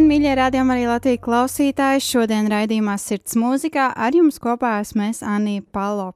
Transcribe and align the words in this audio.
Labdien, 0.00 0.16
mīļie 0.16 0.34
radījumi, 0.38 0.72
arī 0.72 0.84
Latvijas 0.88 1.20
klausītāji! 1.20 2.00
Šodien 2.00 2.46
raidījumā 2.48 2.94
Sirds 2.96 3.36
mūzikā 3.36 3.90
ar 3.92 4.16
jums 4.16 4.40
kopā 4.40 4.78
esmu 4.80 5.10
Anija 5.28 5.60
Palo. 5.76 6.14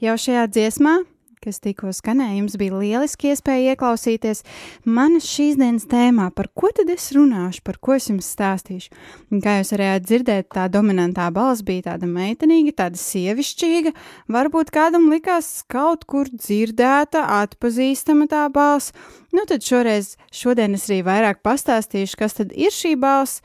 Jau 0.00 0.16
šajā 0.16 0.46
dziesmā 0.48 0.94
kas 1.42 1.60
tikko 1.64 1.92
skanēja. 1.94 2.36
Jums 2.40 2.56
bija 2.60 2.78
lieliski 2.80 3.32
iespēja 3.32 3.74
ieklausīties 3.74 4.42
manas 4.84 5.28
šīs 5.30 5.58
dienas 5.60 5.86
tēmā, 5.90 6.28
par 6.36 6.48
ko 6.54 6.70
tad 6.76 6.90
es 6.92 7.08
runāšu, 7.16 7.62
par 7.66 7.80
ko 7.82 7.96
es 7.96 8.08
jums 8.10 8.28
stāstīšu. 8.36 8.94
Un 9.32 9.42
kā 9.44 9.58
jūs 9.58 9.74
varējāt 9.74 10.06
dzirdēt, 10.06 10.48
tā 10.56 10.66
dominantā 10.72 11.28
balss 11.34 11.64
bija 11.66 11.90
tāda 11.90 12.08
meitenīga, 12.10 12.74
tāda 12.84 13.00
sievišķīga, 13.00 13.92
varbūt 14.32 14.72
kādam 14.74 15.10
likās 15.12 15.60
kaut 15.72 16.06
kur 16.10 16.30
dzirdēta, 16.32 17.26
atpazīstama 17.42 18.28
tā 18.32 18.46
balss. 18.52 18.94
Nu 19.36 19.44
tad 19.48 19.66
šoreiz, 19.66 20.14
šodien 20.32 20.78
es 20.78 20.88
arī 20.90 21.02
vairāk 21.06 21.44
pastāstīšu, 21.44 22.18
kas 22.18 22.40
tad 22.40 22.54
ir 22.56 22.74
šī 22.74 22.94
balss 23.00 23.42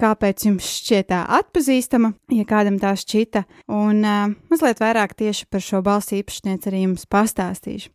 kāpēc 0.00 0.44
jums 0.46 0.66
šķiet 0.80 1.08
tā 1.10 1.22
atpazīstama, 1.38 2.12
ja 2.34 2.44
kādam 2.48 2.76
tā 2.80 2.92
šķita, 2.98 3.42
un 3.72 4.04
uh, 4.04 4.34
mazliet 4.52 4.80
vairāk 4.82 5.16
tieši 5.18 5.48
par 5.52 5.64
šo 5.64 5.80
balsu 5.86 6.18
īpašnieci 6.18 6.70
arī 6.70 6.82
jums 6.84 7.06
pastāstīšu. 7.12 7.90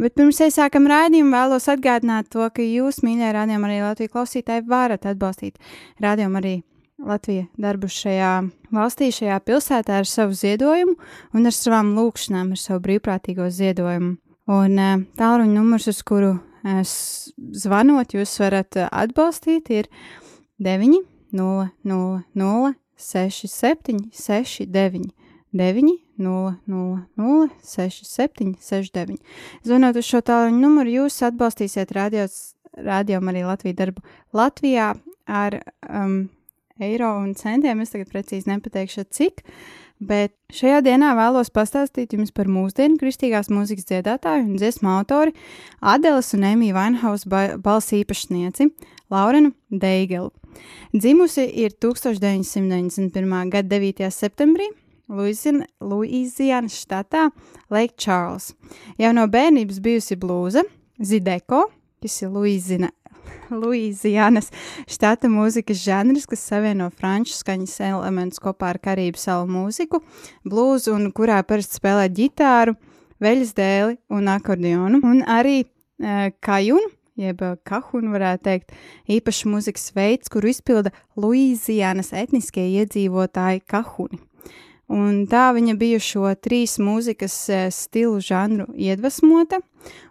Bet 0.00 0.16
pirms 0.18 0.40
iesākam 0.46 0.86
raidījumu 0.90 1.34
vēlos 1.34 1.68
atgādināt 1.72 2.30
to, 2.32 2.46
ka 2.54 2.64
jūs, 2.64 3.02
mīļie 3.06 3.32
rādījumi 3.36 3.70
arī 3.70 3.80
Latvijas 3.82 4.14
klausītāji, 4.14 4.66
varat 4.70 5.06
atbalstīt 5.10 5.58
rādījumu 6.02 6.40
arī 6.42 6.54
Latvija 7.00 7.48
darbu 7.58 7.88
šajā 7.90 8.32
valstī, 8.76 9.10
šajā 9.16 9.38
pilsētā 9.46 10.00
ar 10.02 10.08
savu 10.08 10.36
ziedojumu 10.36 10.98
un 11.34 11.48
ar 11.48 11.56
savām 11.56 11.94
lūkšanām, 11.96 12.54
ar 12.54 12.60
savu 12.60 12.84
brīvprātīgo 12.86 13.48
ziedojumu. 13.50 14.18
Un 14.50 14.82
uh, 14.82 14.98
tālruņa 15.18 15.54
numurs, 15.54 15.86
uz 15.90 16.02
kuru 16.06 16.34
uh, 16.36 16.82
zvanot, 17.64 18.14
jūs 18.14 18.34
varat 18.42 18.84
atbalstīt, 18.90 19.70
ir 19.74 19.88
9 20.60 21.00
0, 21.32 21.68
0, 21.84 22.22
0, 22.34 22.74
6, 23.00 23.48
7, 23.48 23.98
6, 24.12 24.66
9, 24.66 25.10
9, 25.52 25.98
0, 26.20 26.54
0, 26.66 26.98
0, 27.16 27.48
6, 27.64 28.06
7, 28.06 28.54
6, 28.60 28.92
9. 28.94 29.16
Zvanot 29.64 29.96
uz 29.96 30.08
šo 30.08 30.20
tālruņa 30.24 30.60
numuru, 30.60 30.96
jūs 31.00 31.20
atbalstīsiet 31.30 31.94
radios, 31.96 32.54
radio 32.76 33.20
arī 33.20 33.44
Latviju 33.46 33.78
darbu 33.78 34.04
Latvijā 34.36 34.92
ar 35.26 35.60
um, 35.88 36.28
eiro 36.80 37.14
un 37.18 37.34
centiem. 37.34 37.80
Es 37.80 37.94
tagad 37.94 38.10
precīzi 38.12 38.50
nepateikšu, 38.50 39.06
cik. 39.10 39.44
Bet 40.00 40.32
šajā 40.56 40.80
dienā 40.86 41.12
vēlos 41.18 41.52
pastāstīt 41.52 42.14
jums 42.16 42.32
par 42.32 42.48
mūsdienu 42.48 42.96
kristīgās 43.00 43.50
mūzikas 43.52 43.88
dziedātāju 43.90 44.46
un 44.46 44.54
dziesmu 44.56 44.88
autori 44.94 45.34
Adelas 45.84 46.32
un 46.32 46.46
Emīļa 46.54 46.76
Vainhaus 46.78 47.26
balss 47.28 47.92
īpašnieci 47.98 48.70
Laurenu 49.12 49.52
Deigelu. 49.68 50.32
Dzimusi 50.94 51.46
ir 51.62 51.74
1991. 51.78 53.50
gada 53.50 53.76
9. 53.76 54.10
septembrī 54.10 54.70
Luizijānas 55.10 56.76
štatā 56.84 57.30
Lake 57.70 57.96
Charles. 57.98 58.52
Jau 58.98 59.10
no 59.16 59.26
bērnības 59.26 59.80
bijusi 59.82 60.18
blūza, 60.20 60.62
Zideko, 61.00 61.64
kas 62.02 62.20
ir 62.22 62.30
Luizina, 62.34 62.90
Luizijānas 63.50 64.50
štata 64.90 65.30
mūzikas 65.30 65.82
žanrs, 65.82 66.26
kas 66.30 66.44
savieno 66.46 66.90
franču 66.94 67.34
skaņas 67.34 67.78
elementus 67.88 68.42
kopā 68.42 68.74
ar 68.74 68.80
karību 68.82 69.18
salu 69.18 69.48
mūziku, 69.50 70.02
blūzu 70.46 70.94
un 70.94 71.10
kurā 71.16 71.40
parasti 71.46 71.80
spēlē 71.80 72.06
ģitāru, 72.14 72.76
veļas 73.20 73.52
dēli 73.56 73.98
un 74.14 74.30
akordionu, 74.30 75.02
un 75.06 75.24
arī 75.28 75.62
e, 75.64 76.30
kajunu, 76.44 76.92
jeb 77.20 77.44
kahunu 77.68 78.14
varētu 78.14 78.46
teikt, 78.48 78.74
īpašs 79.10 79.44
mūzikas 79.50 79.92
veids, 79.96 80.32
kuru 80.32 80.50
izpilda 80.50 80.94
Luizijānas 81.20 82.14
etniskie 82.16 82.66
iedzīvotāji 82.80 83.64
kahuni. 83.68 84.20
Un 84.90 85.20
tā 85.30 85.52
viņa 85.54 85.76
bija 85.78 86.00
šo 86.02 86.32
trīs 86.42 86.74
mūzikas 86.82 87.34
stilu 87.70 88.18
žanru 88.26 88.66
iedvesmota, 88.74 89.60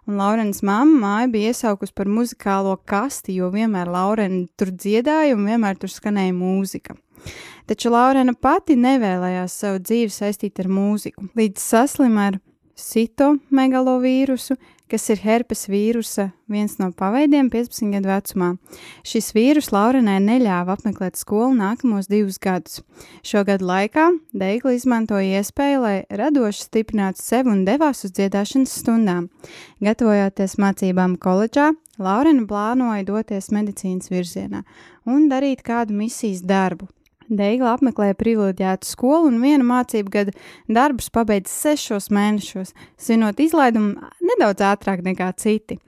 un 0.08 0.16
Laurenas 0.16 0.62
mamma 0.64 0.96
māja 1.02 1.28
bija 1.34 1.50
iesaukus 1.52 1.92
par 1.92 2.08
muzikālo 2.08 2.78
kasti, 2.88 3.34
jo 3.36 3.50
vienmēr 3.52 3.90
Laurena 3.92 4.46
tur 4.56 4.72
dziedāja 4.72 5.36
un 5.36 5.44
vienmēr 5.50 5.76
tur 5.76 5.92
skanēja 5.92 6.32
mūzika. 6.32 6.96
Taču 7.68 7.92
Laurena 7.92 8.32
pati 8.32 8.78
nevēlējās 8.80 9.58
savu 9.60 9.82
dzīvi 9.84 10.14
saistīt 10.14 10.64
ar 10.64 10.72
mūziku, 10.72 11.28
līdz 11.36 11.60
saslima 11.60 12.30
ar 12.30 12.40
sitomegalovīrusu, 12.80 14.56
kas 14.90 15.06
ir 15.12 15.20
herpes 15.22 15.66
vīrusa 15.70 16.30
viens 16.50 16.76
no 16.80 16.90
paveidiem 16.96 17.48
15 17.52 17.92
gadu 17.94 18.10
vecumā. 18.10 18.48
Šis 19.06 19.30
vīrus 19.36 19.70
Laurenai 19.74 20.18
neļāva 20.24 20.74
apmeklēt 20.76 21.18
skolu 21.20 21.54
nākamos 21.58 22.10
divus 22.10 22.40
gadus. 22.42 22.80
Šo 23.26 23.44
gadu 23.48 23.68
laikā 23.70 24.08
Deigla 24.36 24.74
izmantoja 24.76 25.40
iespēju, 25.40 25.82
lai 25.84 25.96
radoši 26.10 26.66
stiprinātu 26.66 27.22
sevi 27.22 27.54
un 27.54 27.64
devās 27.68 28.04
uz 28.06 28.14
dziedāšanas 28.18 28.76
stundām. 28.82 29.28
Gatavojoties 29.84 30.58
mācībām 30.60 31.16
koledžā, 31.22 31.70
Laurena 32.00 32.46
plānoja 32.48 33.04
doties 33.04 33.50
medicīnas 33.52 34.10
virzienā 34.10 34.64
un 35.08 35.28
darīt 35.30 35.62
kādu 35.66 35.96
misijas 35.96 36.42
darbu, 36.46 36.88
Deigla 37.30 37.76
apmeklēja 37.76 38.16
privileģētu 38.18 38.88
skolu 38.90 39.28
un 39.30 39.36
vienu 39.42 39.62
mācību 39.68 40.10
gada 40.10 40.32
darbus 40.66 41.12
pabeidza 41.14 41.52
sešos 41.52 42.08
mēnešos, 42.10 42.72
svinot 42.98 43.38
izlaidumu 43.38 44.08
nedaudz 44.26 44.64
ātrāk 44.66 45.04
nekā 45.06 45.30
citi. 45.38 45.78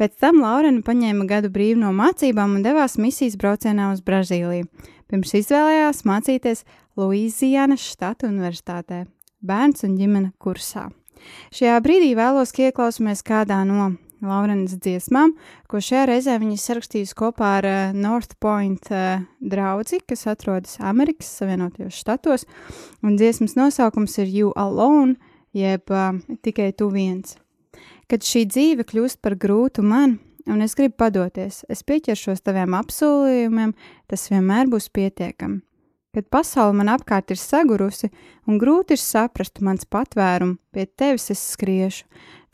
Pēc 0.00 0.16
tam 0.22 0.40
Laurena 0.40 0.80
paņēma 0.86 1.28
gadu 1.28 1.52
brīvu 1.52 1.82
no 1.82 1.92
mācībām 1.96 2.56
un 2.56 2.64
devās 2.64 2.96
misijas 2.96 3.36
braucienā 3.36 3.90
uz 3.92 4.00
Brazīliju. 4.06 4.70
Pirms 5.06 5.36
izvēlējās 5.36 6.02
mācīties 6.08 6.64
Luīzijānas 6.96 7.84
štata 7.92 8.30
universitātē, 8.30 9.04
bērns 9.44 9.84
un 9.84 10.00
ģimene 10.00 10.32
kursā. 10.40 10.88
Šajā 11.52 11.76
brīdī 11.84 12.14
vēlos, 12.16 12.56
ka 12.56 12.70
ieklausāmies 12.70 13.20
kādā 13.26 13.60
no 13.68 13.92
Laurenas 14.24 14.76
dziesmām, 14.80 15.34
ko 15.68 15.80
šajā 15.82 16.06
reizē 16.08 16.36
viņa 16.40 16.56
sarakstījusi 16.62 17.16
kopā 17.18 17.50
ar 17.58 17.68
uh, 17.68 17.96
North 17.96 18.38
Point 18.40 18.88
uh, 18.92 19.24
draugu, 19.40 20.00
kas 20.08 20.26
atrodas 20.30 20.78
Amerikas 20.80 21.28
Savienotajos 21.36 21.98
Štatos, 22.00 22.46
un 23.04 23.18
dziesmas 23.20 23.56
nosaukums 23.58 24.16
ir 24.22 24.32
You 24.32 24.54
Alone, 24.56 25.18
jeb 25.56 25.92
uh, 25.92 26.16
tikai 26.46 26.70
tu 26.72 26.88
viens. 26.94 27.36
Kad 28.08 28.24
šī 28.24 28.46
dzīve 28.48 28.86
kļūst 28.88 29.20
par 29.20 29.36
grūtu 29.36 29.84
man, 29.84 30.18
un 30.46 30.62
es 30.64 30.78
gribu 30.78 30.96
padoties, 31.02 31.64
es 31.68 31.84
pieķeršos 31.84 32.44
taviem 32.46 32.76
apsolījumiem, 32.78 33.74
tas 34.08 34.28
vienmēr 34.30 34.70
būs 34.70 34.88
pietiekami. 34.94 35.65
Kad 36.16 36.30
pasaule 36.32 36.72
man 36.78 36.88
apkārt 36.88 37.34
ir 37.34 37.36
sagurusi 37.36 38.08
un 38.48 38.56
grūti 38.56 38.96
ir 38.96 39.02
saprast 39.02 39.60
mans 39.60 39.84
patvērumu, 39.84 40.56
pie 40.72 40.86
tevis 40.88 41.28
es 41.34 41.42
skriešu, 41.52 42.06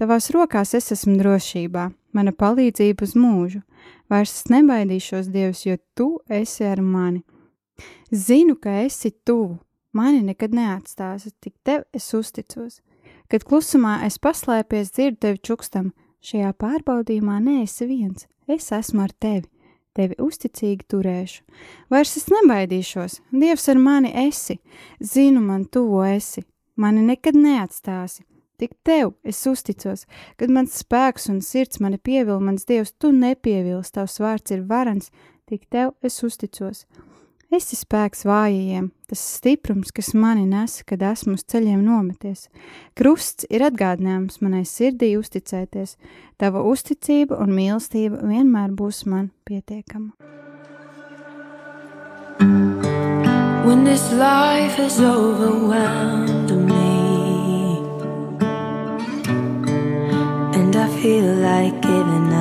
Tavās 0.02 0.32
rokās 0.34 0.72
es 0.74 0.88
esmu 0.94 1.18
drošībā, 1.20 1.82
mana 2.16 2.32
palīdzība 2.34 3.04
uz 3.06 3.12
mūžu. 3.14 3.60
Vairs 4.10 4.32
es 4.34 4.48
nebaidīšos, 4.50 5.28
Dievs, 5.30 5.60
jo 5.66 5.76
tu 5.94 6.06
esi 6.26 6.64
ar 6.66 6.80
mani. 6.82 7.20
Zinu, 8.10 8.56
ka 8.58 8.80
esi 8.82 9.12
tuvu, 9.22 9.60
mani 9.94 10.24
nekad 10.26 10.56
neatstāsi, 10.58 11.30
tik 11.38 11.54
tev 11.62 11.84
es 11.94 12.08
uzticos. 12.18 12.80
Kad 13.30 13.46
klusumā 13.46 14.00
es 14.08 14.18
paslēpies, 14.18 14.90
dzirdu 14.96 15.20
tevi 15.22 15.42
čukstam, 15.46 15.92
šajā 16.24 16.50
pārbaudījumā 16.58 17.38
neesi 17.44 17.86
viens, 17.86 18.26
es 18.48 18.72
esmu 18.74 19.04
ar 19.06 19.14
tevi, 19.22 19.46
tevi 19.96 20.18
uzticīgi 20.22 20.88
turēšu. 20.88 21.42
Vairs 21.92 22.16
es 22.20 22.28
nebaidīšos, 22.32 23.20
Dievs 23.30 23.68
ar 23.68 23.78
mani 23.78 24.12
esi, 24.26 24.58
zinu 25.00 25.40
man 25.44 25.64
tuvo 25.64 26.04
esi, 26.08 26.44
mani 26.76 27.04
nekad 27.06 27.36
neatstāsi, 27.38 28.24
Tik 28.62 28.76
tev 28.86 29.08
es 29.26 29.40
uzticos, 29.50 30.04
kad 30.38 30.50
mans 30.54 30.76
spēks 30.84 31.24
un 31.32 31.40
sirds 31.42 31.80
mani 31.82 31.96
pievil, 31.98 32.38
mans 32.38 32.62
dievs, 32.68 32.92
tu 32.94 33.08
nepievils, 33.10 33.90
tavs 33.90 34.20
vārds 34.22 34.54
ir 34.54 34.60
varans, 34.68 35.10
tik 35.50 35.64
tev 35.66 35.96
es 36.06 36.20
uzticos. 36.22 36.84
Esi 37.52 37.76
spēks 37.76 38.22
vājajiem, 38.24 38.86
tas 39.12 39.20
stiprums, 39.36 39.90
kas 39.92 40.14
mani 40.16 40.46
nes, 40.48 40.78
kad 40.88 41.02
esmu 41.04 41.34
uz 41.36 41.42
ceļiem 41.52 41.82
nometies. 41.84 42.46
Krusts 42.96 43.44
ir 43.52 43.66
atgādinājums 43.66 44.40
manai 44.40 44.62
sirdī 44.64 45.10
uzticēties. 45.18 45.98
Tava 46.40 46.62
uzticība 46.64 47.36
un 47.44 47.52
mīlestība 47.52 48.22
vienmēr 48.24 48.72
būs 48.72 49.02
man 49.04 49.28
pietiekama. 49.44 50.14
When 53.68 53.84
this 53.84 54.08
life 54.16 54.80
has 54.80 54.96
overwhelmed 54.98 56.56
me 56.56 57.76
and 60.56 60.74
I 60.74 60.88
feel 61.02 61.28
like 61.44 61.82
giving 61.82 62.31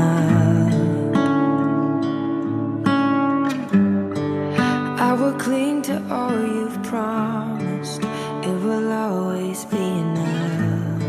you've 6.56 6.82
promised, 6.84 8.02
it 8.50 8.58
will 8.66 8.92
always 8.92 9.66
be 9.66 9.78
enough. 9.78 11.02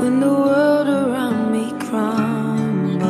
When 0.00 0.20
the 0.20 0.34
world 0.46 0.88
around 0.88 1.52
me 1.52 1.66
crumbles 1.86 3.04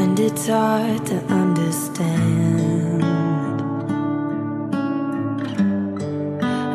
and 0.00 0.20
it's 0.20 0.46
hard 0.48 1.06
to 1.06 1.16
understand. 1.42 3.04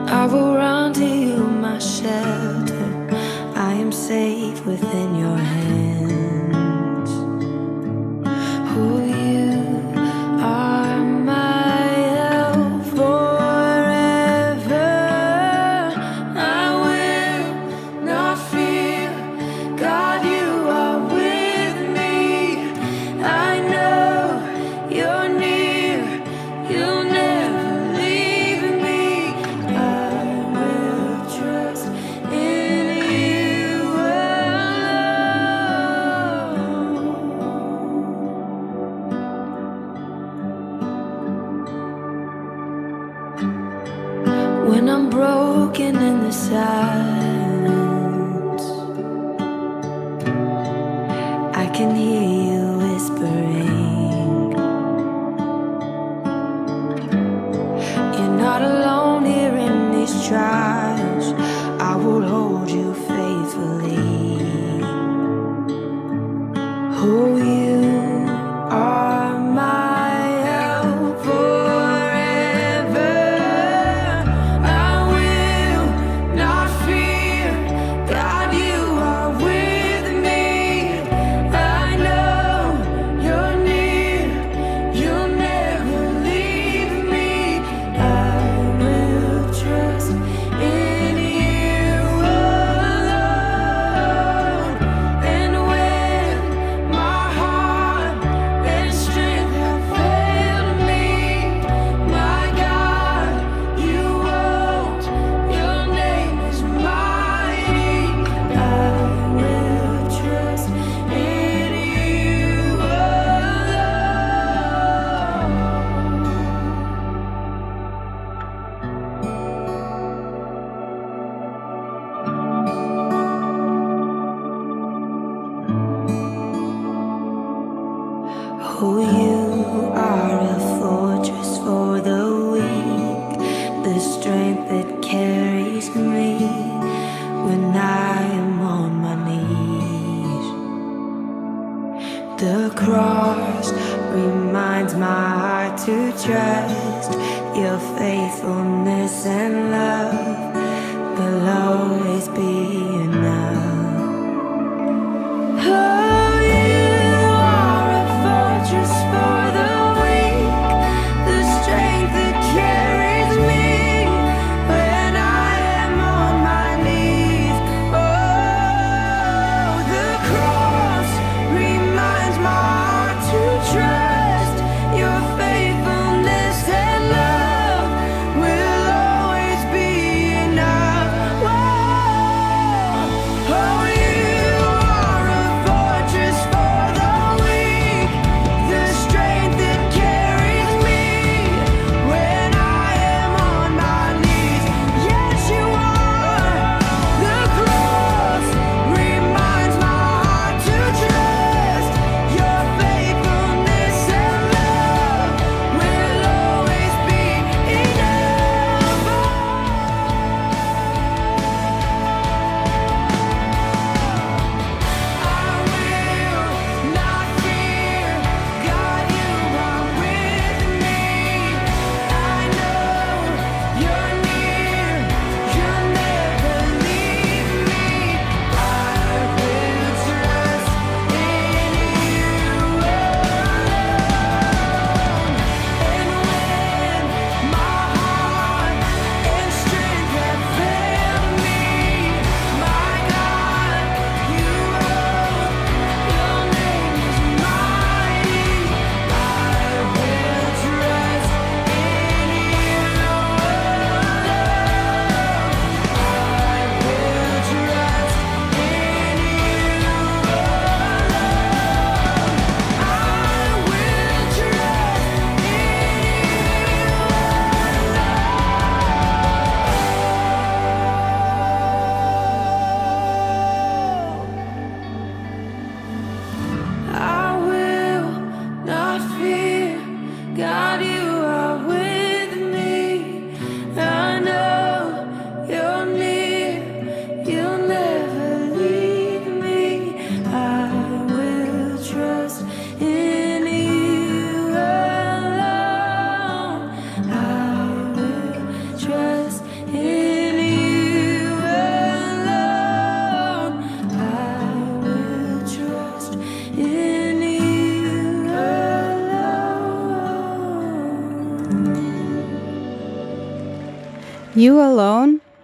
I 0.09 0.25
will 0.25 0.55
run 0.55 0.93
to 0.93 1.05
you, 1.05 1.37
my 1.65 1.79
shelter. 1.79 2.87
I 3.55 3.73
am 3.73 3.91
safe 3.91 4.65
within 4.65 5.15
your 5.15 5.37
hands. 5.37 5.80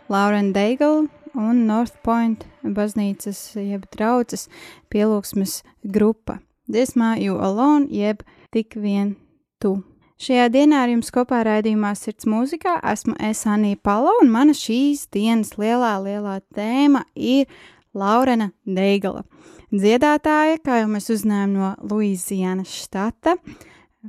Lauren 0.09 0.53
Daigle 0.53 1.07
un 1.35 1.65
North 1.67 1.97
Point 2.03 2.45
baznīcas 2.63 3.39
jeb 3.59 3.83
draudzes 3.91 4.47
pielūgsmes 4.91 5.61
grupa. 5.83 6.39
Dziesmā 6.71 7.15
You 7.19 7.37
Alone 7.43 7.87
jeb 7.91 8.23
tik 8.55 8.77
vien 8.79 9.15
tu. 9.59 9.77
Šajā 10.17 10.47
dienā 10.49 10.81
ar 10.85 10.91
jums 10.93 11.11
kopā 11.13 11.43
raidījumā 11.45 11.91
Sirds 11.99 12.25
mūzikā 12.25 12.79
esmu 12.91 13.13
es 13.21 13.43
Anija 13.45 13.77
Palo 13.83 14.15
un 14.21 14.31
mana 14.33 14.55
šīs 14.57 15.05
dienas 15.13 15.53
lielā, 15.59 15.97
lielā 16.01 16.39
tēma 16.55 17.03
ir 17.13 17.45
Laurena 17.93 18.49
Deigala. 18.65 19.25
Dziedātāja, 19.69 20.61
kā 20.63 20.79
jau 20.81 20.87
mēs 20.89 21.11
uzzinājām 21.11 21.53
no 21.53 21.73
Luizijānas 21.83 22.71
štata, 22.71 23.35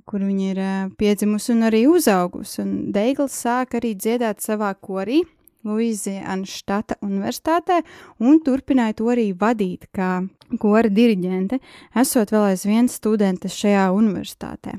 kur 0.07 0.23
viņa 0.23 0.47
ir 0.53 0.63
uh, 0.63 0.77
piedzimusi 0.97 1.53
un 1.57 1.67
arī 1.69 1.83
uzaugusi. 1.91 2.63
Un 2.63 2.77
Deigls 2.95 3.35
sāk 3.43 3.75
arī 3.81 3.97
dziedāt 3.99 4.41
savā 4.45 4.71
korī 4.79 5.25
Luizijānas 5.67 6.53
štata 6.61 6.99
universitātē 7.03 7.81
un 8.23 8.39
turpināja 8.45 9.01
to 9.01 9.09
arī 9.11 9.33
vadīt 9.35 9.89
kā 9.95 10.23
kora 10.61 10.89
diriģente, 10.89 11.59
esot 11.99 12.31
vēl 12.33 12.53
aizvien 12.53 12.89
studente 12.89 13.51
šajā 13.53 13.89
universitātē. 13.93 14.79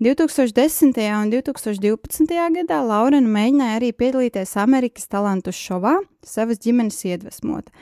2010. 0.00 0.96
un 1.18 1.32
2012. 1.32 2.30
gadā 2.54 2.78
Laurena 2.86 3.28
mēģināja 3.28 3.80
arī 3.80 3.90
piedalīties 3.92 4.54
Amerikas 4.60 5.10
talantu 5.10 5.52
šovā, 5.52 5.98
savas 6.24 6.62
ģimenes 6.62 7.02
iedvesmota. 7.04 7.72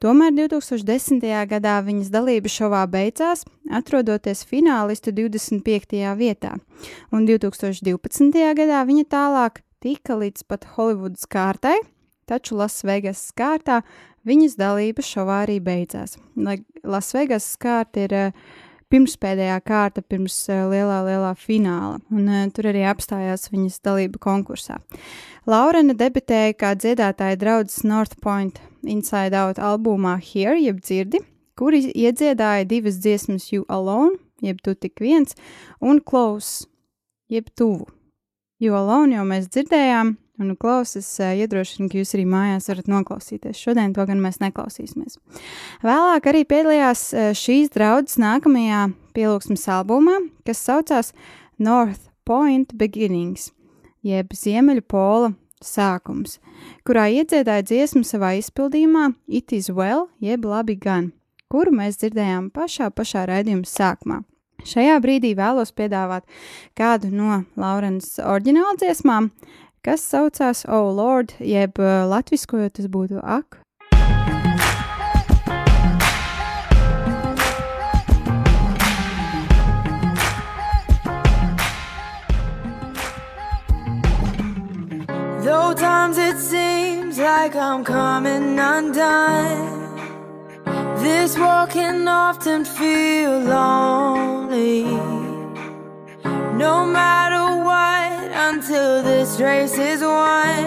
Tomēr 0.00 0.32
2010. 0.36 1.20
gadā 1.50 1.76
viņas 1.84 2.12
dalība 2.14 2.52
šovā 2.52 2.86
beidzās, 2.88 3.44
atrodoties 3.72 4.44
finālistu 4.48 5.12
25. 5.16 6.00
vietā, 6.16 6.56
un 7.12 7.28
2012. 7.28 8.32
gadā 8.56 8.84
viņa 8.88 9.08
tālāk 9.12 9.62
tika 9.82 10.16
līdz 10.18 10.46
pat 10.48 10.66
Holivudas 10.76 11.26
kārtai, 11.30 11.76
taču 12.26 12.58
Lasvegas 12.58 13.28
kārtā 13.36 13.82
viņas 14.26 14.56
dalība 14.58 15.04
šovā 15.04 15.42
arī 15.46 15.58
beidzās. 15.62 16.16
Lasvegas 16.86 17.48
kārta 17.62 18.06
ir 18.06 18.16
uh, 18.16 18.46
pirmspēdējā 18.92 19.56
kārta 19.66 20.02
pirms 20.02 20.36
uh, 20.50 20.66
lielā, 20.70 21.00
lielā 21.06 21.32
fināla, 21.38 22.00
un 22.14 22.28
uh, 22.30 22.44
tur 22.54 22.70
arī 22.72 22.84
apstājās 22.88 23.50
viņas 23.52 23.80
dalība 23.86 24.20
konkursā. 24.22 24.78
Laurena 25.46 25.94
debitēja 25.94 26.56
kā 26.58 26.74
dziedātāja 26.78 27.38
draudzes 27.38 27.84
North 27.86 28.18
Point 28.22 28.60
Inside 28.86 29.36
Out 29.38 29.60
albumā 29.62 30.16
Here, 30.22 30.56
jeb 30.58 30.80
dzirdi, 30.82 31.22
kur 31.58 31.74
iedziedāja 31.76 32.66
divas 32.68 32.98
dziesmas 33.02 33.50
You 33.52 33.66
Alone, 33.72 34.18
jeb 34.44 34.62
tu 34.62 34.74
tik 34.74 35.02
viens, 35.02 35.38
un 35.80 36.02
Close, 36.02 36.66
jeb 37.30 37.50
tuvu. 37.54 37.95
You 38.62 38.72
Alone 38.72 39.18
jau 39.18 39.24
mēs 39.28 39.50
dzirdējām, 39.52 40.14
un 40.40 40.52
klausas 40.56 41.08
uh, 41.20 41.34
iedrošina, 41.36 41.90
ka 41.92 41.98
jūs 41.98 42.14
arī 42.16 42.24
mājās 42.28 42.70
varat 42.70 42.86
noklausīties. 42.88 43.58
Šodien 43.60 43.92
to 43.96 44.06
gan 44.08 44.22
mēs 44.24 44.38
neklausīsimies. 44.40 45.18
Vēlāk 45.84 46.28
arī 46.30 46.44
piedalījās 46.48 47.02
eh, 47.12 47.32
šīs 47.36 47.72
draudzes 47.74 48.16
nākamajā 48.22 48.86
pielūgsmes 49.16 49.66
albumā, 49.76 50.18
kas 50.48 50.62
saucās 50.64 51.12
North 51.60 52.08
Point 52.24 52.72
Beginnings, 52.80 53.50
jeb 54.04 54.32
Ziemeļu 54.32 54.86
pola 54.88 55.34
sākums, 55.64 56.38
kurā 56.88 57.10
iedziedāja 57.12 57.64
dziesmu 57.64 58.04
savā 58.08 58.34
izpildījumā 58.40 59.10
It 59.28 59.52
is 59.52 59.68
well, 59.68 60.08
jeb 60.20 60.48
labi 60.48 60.78
gan, 60.80 61.12
kuru 61.52 61.76
mēs 61.76 62.00
dzirdējām 62.00 62.48
pašā, 62.56 62.88
pašā 62.88 63.28
raidījuma 63.28 63.68
sākumā. 63.68 64.22
Šajā 64.66 64.96
brīdī 65.02 65.30
vēlos 65.38 65.70
piedāvāt 65.76 66.26
kādu 66.78 67.12
no 67.14 67.44
Laurenas 67.60 68.16
oriģināla 68.18 68.74
dziesmām, 68.82 69.30
kas 69.86 70.02
saucās 70.10 70.64
Oh 70.66 70.90
Lord, 70.90 71.36
jeb 71.38 71.78
eh, 71.78 72.02
latviskojot 72.10 72.80
tas 72.80 72.90
būtu 72.90 73.22
ak, 73.22 73.60
Though 85.46 85.74
times 85.74 86.18
it 86.18 86.38
seems 86.38 87.20
like 87.20 87.54
I'm 87.54 87.84
coming 87.84 88.58
undone, 88.58 89.94
this 90.98 91.38
world 91.38 91.70
can 91.70 92.08
often 92.08 92.64
feel 92.64 93.38
lonely. 94.56 94.82
No 96.56 96.86
matter 96.86 97.62
what, 97.64 98.30
until 98.32 99.02
this 99.02 99.40
race 99.40 99.78
is 99.78 100.00
won, 100.00 100.64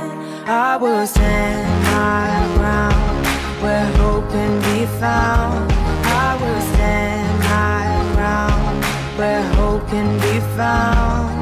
I 0.48 0.78
will 0.78 1.06
stand 1.08 1.68
my 1.86 2.58
ground 2.58 3.26
where 3.62 3.86
hope 3.98 4.30
can 4.30 4.60
be 4.62 4.86
found. 5.00 5.72
I 6.06 6.38
will 6.42 6.62
stand 6.74 7.40
my 7.40 8.14
ground 8.16 8.86
where 9.18 9.42
hope 9.54 9.88
can 9.90 10.20
be 10.20 10.40
found. 10.56 11.39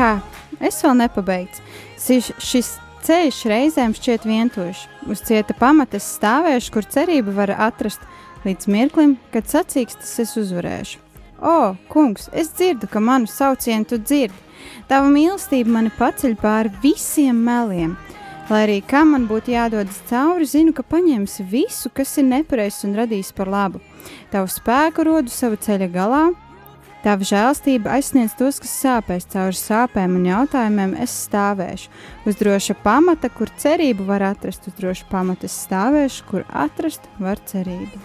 Kā 0.00 0.14
es 0.64 0.80
vēl 0.84 0.96
nepabeigts. 1.02 1.60
Šis, 2.00 2.30
šis 2.40 2.72
ceļš 3.04 3.40
reizēm 3.50 3.94
šķiet 3.96 4.24
vientuļš. 4.28 4.82
Uz 5.12 5.22
cieta 5.28 5.56
pamata 5.56 5.98
es 6.00 6.08
stāvēšu, 6.16 6.72
kur 6.74 6.88
cerību 6.88 7.34
var 7.36 7.52
atrast 7.68 8.04
līdz 8.46 8.68
mirklim, 8.72 9.16
kad 9.34 9.48
sacīkstas 9.50 10.14
es 10.24 10.36
uzvarēšu. 10.40 11.00
O, 11.40 11.74
kungs, 11.92 12.28
es 12.36 12.52
dzirdu, 12.56 12.88
ka 12.92 13.00
manu 13.00 13.28
saucienu 13.28 13.88
tu 13.88 14.00
dzirdi. 14.00 14.36
Tava 14.88 15.08
mīlestība 15.12 15.72
mani 15.72 15.92
paceļ 15.96 16.36
pāri 16.40 16.72
visiem 16.82 17.38
meliem. 17.46 17.96
Lai 18.50 18.64
arī 18.66 18.80
kam 18.82 19.14
man 19.14 19.28
būtu 19.30 19.52
jādodas 19.54 20.00
cauri, 20.08 20.48
zinu, 20.48 20.74
ka 20.76 20.82
paņemsi 20.82 21.46
visu, 21.48 21.88
kas 21.94 22.16
ir 22.18 22.26
nepareizs 22.28 22.82
un 22.88 22.96
radīs 22.98 23.30
par 23.36 23.48
labu. 23.48 23.80
Tavu 24.32 24.50
spēku 24.50 25.06
rodu 25.06 25.32
sava 25.32 25.60
ceļa 25.60 25.88
galā, 25.94 26.24
Tava 27.00 27.24
žēlstība 27.24 27.94
aizsniedz 27.96 28.34
tos, 28.36 28.58
kas 28.60 28.72
sāpēs 28.82 29.24
cauri 29.32 29.56
sāpēm 29.56 30.18
un 30.18 30.26
jautājumiem. 30.28 30.92
Es 31.00 31.14
stāvēšu 31.24 31.88
uz 32.28 32.36
droša 32.36 32.76
pamata, 32.84 33.30
kur 33.32 33.48
cerību 33.62 34.04
var 34.10 34.26
atrast. 34.34 34.68
Uz 34.68 34.76
droša 34.76 35.08
pamata 35.08 35.48
es 35.48 35.56
stāvēšu, 35.64 36.28
kur 36.28 36.44
atrast 36.52 37.08
var 37.16 37.40
cerību. 37.48 38.04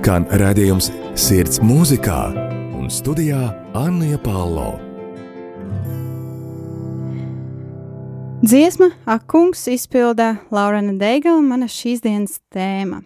Skan 0.00 0.24
redzējums 0.40 0.88
sirds 1.20 1.60
mūzikā 1.60 2.22
un 2.80 2.88
studijā 2.88 3.50
Anna 3.76 4.16
Palo. 4.24 4.89
Dziesma 8.50 8.90
Akungs 9.06 9.68
izpilda 9.70 10.32
Laurena 10.50 10.96
Deigala 10.98 11.38
mana 11.38 11.68
šīs 11.70 12.00
dienas 12.02 12.40
tēma. 12.50 12.96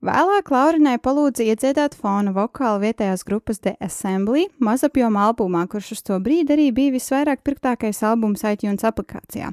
Vēlāk 0.00 0.48
Laurinai 0.48 0.94
palūdza 0.96 1.44
iedziedāt 1.44 1.92
fona 1.92 2.30
vokālu 2.32 2.78
vietējās 2.86 3.20
grupas 3.28 3.58
The 3.60 3.74
Assembly 3.84 4.46
mazapjoma 4.64 5.26
albumā, 5.28 5.66
kurš 5.68 5.90
uz 5.92 6.00
to 6.08 6.16
brīdi 6.24 6.54
arī 6.54 6.70
bija 6.72 6.94
visvairāk 6.94 7.42
pirktākais 7.44 8.00
albums 8.08 8.40
iTunes 8.48 8.86
aplikācijā. 8.88 9.50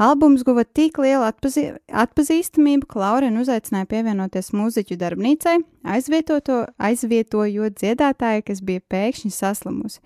Albums 0.00 0.46
guva 0.48 0.64
tik 0.64 0.96
lielu 0.96 1.26
atpazī 1.26 1.66
atpazīstamību, 1.92 2.88
ka 2.88 3.02
Laurina 3.02 3.44
uzaicināja 3.44 3.90
pievienoties 3.90 4.48
mūziķu 4.56 4.96
darbnīcai, 5.02 5.58
aizvietojot 5.84 7.76
dziedātāju, 7.82 8.46
kas 8.48 8.62
bija 8.64 8.80
pēkšņi 8.94 9.34
saslimusi. 9.36 10.00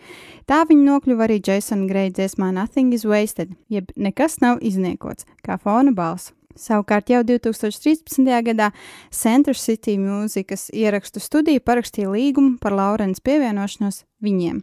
Tā 0.51 0.65
viņa 0.67 0.83
nokļuva 0.89 1.29
arī 1.29 1.39
Jasona 1.39 1.87
Greja 1.87 2.11
dziesmā 2.19 2.51
Nothing 2.59 2.91
is 2.99 3.07
Wasted, 3.07 3.55
jeb 3.71 3.95
nekas 3.95 4.41
nav 4.43 4.59
izniekots, 4.67 5.31
kā 5.47 5.61
fona 5.63 5.95
balss. 5.95 6.35
Savukārt 6.57 7.11
jau 7.13 7.21
2013. 7.27 8.25
gadā 8.49 8.71
Centra 9.13 9.55
City 9.55 9.99
mūzikas 10.01 10.71
ierakstu 10.73 11.21
studija 11.21 11.61
parakstīja 11.61 12.09
līgumu 12.13 12.57
par 12.63 12.77
Laurenas 12.77 13.21
pievienošanos 13.21 14.05
viņiem. 14.25 14.63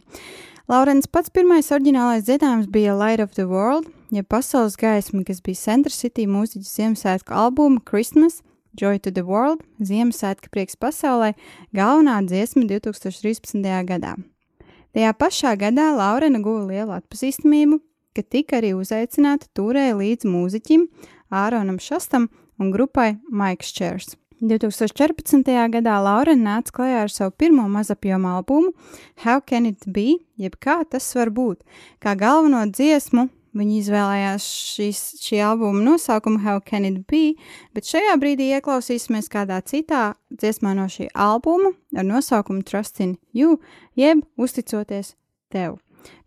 Laurens 0.70 1.06
pats 1.06 1.30
pirmais 1.30 1.68
oriģinālais 1.74 2.24
dziedājums 2.24 2.70
bija 2.72 2.96
Light 2.96 3.20
of 3.20 3.34
the 3.36 3.44
World, 3.44 3.86
jeb 4.14 4.26
pasaules 4.32 4.78
gaisma, 4.80 5.22
kas 5.28 5.42
bija 5.44 5.60
Centra 5.60 5.92
City 5.92 6.24
mūziķu 6.26 6.64
Ziemassvētku 6.64 7.36
albuma 7.36 7.82
Christmas, 7.84 8.40
Joy 8.74 8.98
to 9.04 9.12
the 9.14 9.22
World, 9.22 9.60
Ziemassvētka 9.78 10.50
prieks 10.50 10.74
pasaulē, 10.80 11.34
galvenā 11.76 12.16
dziesma 12.26 12.64
2013. 12.66 13.60
gadā. 13.86 14.16
Tajā 14.94 15.10
pašā 15.18 15.52
gadā 15.60 15.90
Laurena 15.94 16.40
guva 16.42 16.64
lielu 16.70 16.96
atpazīstamību, 16.96 17.78
ka 18.14 18.22
tika 18.22 18.60
arī 18.60 18.72
uzaicināta 18.78 19.50
turēja 19.58 19.98
līdz 19.98 20.26
mūziķim 20.30 20.88
Āronam 21.34 21.80
Šastam 21.82 22.28
un 22.58 22.70
grupai 22.70 23.16
Mike 23.30 23.66
Chairs. 23.66 24.14
2014. 24.44 25.46
gadā 25.72 25.94
Laura 26.02 26.34
nāca 26.36 26.74
klajā 26.74 27.04
ar 27.04 27.12
savu 27.12 27.32
pirmo 27.38 27.64
mazapjomu 27.70 28.28
albumu 28.36 28.72
How 29.24 29.40
Can 29.40 29.66
It 29.66 29.86
Be, 29.86 30.18
jeb 30.36 30.58
kā 30.60 30.82
tas 30.90 31.06
var 31.16 31.32
būt. 31.32 31.62
Kā 32.02 32.14
galveno 32.18 32.64
dziesmu 32.68 33.28
viņi 33.54 33.78
izvēlējās 33.80 34.46
šīs, 34.74 35.02
šī 35.22 35.40
albuma 35.46 35.84
nosaukumu 35.86 36.42
How 36.44 36.60
Can 36.60 36.86
It 36.88 37.04
Be, 37.10 37.38
bet 37.74 37.88
šajā 37.88 38.18
brīdī 38.20 38.50
ieklausīsimies 38.58 39.30
kādā 39.32 39.60
citā 39.62 40.14
dziesmā 40.34 40.74
no 40.76 40.88
šī 40.90 41.08
albuma 41.14 41.72
ar 41.96 42.06
nosaukumu 42.08 42.66
Trust 42.66 43.00
in 43.00 43.16
You, 43.32 43.60
jeb 43.96 44.26
uzticoties 44.36 45.14
tev. 45.54 45.78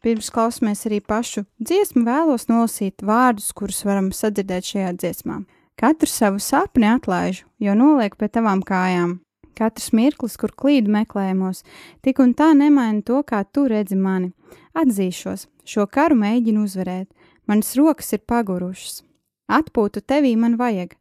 Pirms 0.05 0.29
klausāmies 0.33 0.85
arī 0.89 0.99
pašu 1.01 1.45
dziesmu, 1.59 2.05
vēlos 2.07 2.47
nolasīt 2.49 3.03
vārdus, 3.05 3.51
kurus 3.57 3.83
varam 3.87 4.11
sadzirdēt 4.15 4.71
šajā 4.71 4.91
dziesmā. 4.97 5.41
Katru 5.77 6.09
savu 6.09 6.41
sapni 6.41 6.87
atlaižu, 6.89 7.45
jo 7.61 7.73
nolieku 7.77 8.17
pie 8.21 8.29
tavām 8.33 8.63
kājām. 8.65 9.19
Katrs 9.57 9.89
mirklis, 9.93 10.37
kur 10.37 10.53
klīdu 10.53 10.91
meklējumos, 10.93 11.63
tik 12.05 12.21
un 12.21 12.35
tā 12.37 12.51
nemaina 12.57 13.01
to, 13.05 13.23
kā 13.25 13.43
tu 13.45 13.65
redzi 13.69 13.97
mani. 13.97 14.31
Atzīšos, 14.77 15.47
šo 15.65 15.87
karu 15.89 16.17
mēģinu 16.17 16.65
uzvarēt, 16.65 17.09
manas 17.49 17.73
rokas 17.77 18.13
ir 18.13 18.21
pagurušas. 18.29 19.01
Atpūtu 19.49 20.03
tevī 20.05 20.35
man 20.37 20.57
vajag. 20.59 20.93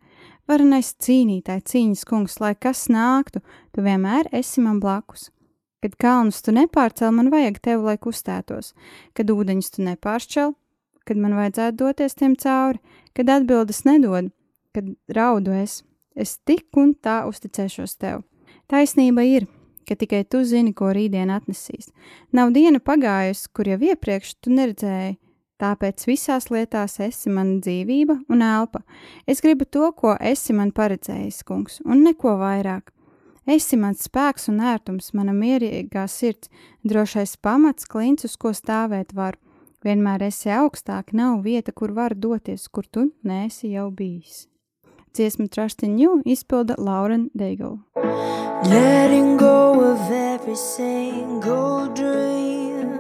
Varenais 0.47 0.93
cīnītāji, 1.03 1.65
cīņas 1.67 2.05
kungs, 2.07 2.37
lai 2.41 2.55
kas 2.55 2.87
nāktu, 2.93 3.43
tu 3.75 3.83
vienmēr 3.85 4.31
esi 4.33 4.63
man 4.63 4.79
blakus. 4.81 5.31
Kad 5.87 5.93
kalnus 6.03 6.41
tu 6.43 6.51
nepārcel, 6.51 7.13
man 7.15 7.29
vajag 7.31 7.61
tevi, 7.63 7.85
lai 7.87 7.93
kustētos, 8.03 8.73
kad 9.15 9.29
ūdeņus 9.31 9.69
tu 9.77 9.85
nepāršķel, 9.87 10.49
kad 11.07 11.21
man 11.23 11.37
vajadzētu 11.39 11.79
doties 11.79 12.19
tiem 12.19 12.33
cauri, 12.43 12.81
kad 13.15 13.31
atbildes 13.31 13.85
nedod, 13.87 14.33
kad 14.75 14.89
raudu 15.15 15.55
es, 15.55 15.85
es 16.19 16.41
tik 16.43 16.75
un 16.83 16.91
tā 16.99 17.21
uzticēšos 17.29 17.95
tev. 18.03 18.25
Taisnība 18.67 19.23
ir, 19.31 19.47
ka 19.87 19.95
tikai 19.95 20.25
tu 20.27 20.43
zini, 20.43 20.75
ko 20.75 20.91
rītdien 20.91 21.31
atnesīs. 21.31 21.93
Nav 22.35 22.51
diena 22.57 22.83
pagājusi, 22.83 23.47
kur 23.55 23.71
jau 23.71 23.79
iepriekš 23.93 24.35
tu 24.43 24.57
neredzēji, 24.59 25.21
tāpēc 25.63 26.09
visās 26.11 26.51
lietās 26.51 26.99
esi 27.07 27.31
mana 27.31 27.61
dzīvība 27.63 28.19
un 28.27 28.43
elpa. 28.43 28.83
Es 29.23 29.39
gribu 29.39 29.71
to, 29.71 29.93
ko 29.95 30.19
esi 30.19 30.59
man 30.59 30.75
paredzējis, 30.75 31.45
kungs, 31.47 31.79
un 31.87 32.03
neko 32.11 32.35
vairāk. 32.43 32.91
Esi 33.47 33.77
mans 33.79 34.03
spēks 34.03 34.49
un 34.51 34.59
ērtums, 34.59 35.13
mana 35.15 35.31
mierīgā 35.31 36.09
sirds, 36.11 36.51
drošais 36.83 37.37
pamats, 37.39 37.87
klints, 37.87 38.27
uz 38.27 38.35
ko 38.35 38.51
stāvēt 38.51 39.15
varu. 39.15 39.39
Vienmēr 39.87 40.25
esi 40.27 40.51
augstāk, 40.51 41.13
nav 41.15 41.45
vieta, 41.45 41.71
kur 41.71 41.93
var 41.95 42.17
doties, 42.19 42.67
kur 42.67 42.89
tu 42.91 43.13
neesi 43.23 43.71
jau 43.71 43.87
bijis. 43.95 44.49
Dziesmu 45.15 45.47
Trust 45.49 45.85
in 45.87 45.95
You 45.99 46.23
izpilda 46.27 46.75
Lauren 46.77 47.31
Deigala. 47.39 47.79
Letting 48.67 49.37
go 49.37 49.81
of 49.93 50.11
every 50.11 50.57
single 50.57 51.87
dream. 51.95 52.99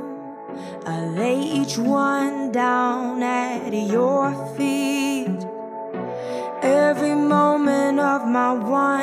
I 0.86 1.06
lay 1.18 1.42
each 1.42 1.76
one 1.76 2.52
down 2.52 3.20
at 3.22 3.74
your 3.74 4.30
feet. 4.56 5.55
Every 6.66 7.14
moment 7.14 8.00
of 8.00 8.26
my 8.26 8.52
wandering 8.52 8.98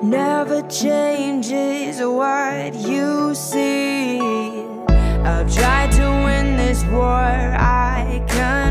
never 0.00 0.62
changes 0.68 2.00
what 2.00 2.72
you 2.76 3.34
see. 3.34 4.20
I've 4.20 5.52
tried 5.52 5.90
to 5.98 6.06
win 6.24 6.56
this 6.56 6.84
war, 6.84 7.02
I 7.02 8.22
confess. 8.28 8.69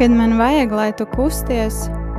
Kad 0.00 0.10
man 0.10 0.38
vajag, 0.38 0.72
lai 0.72 0.92
tu 0.96 1.04
kusties, 1.16 1.74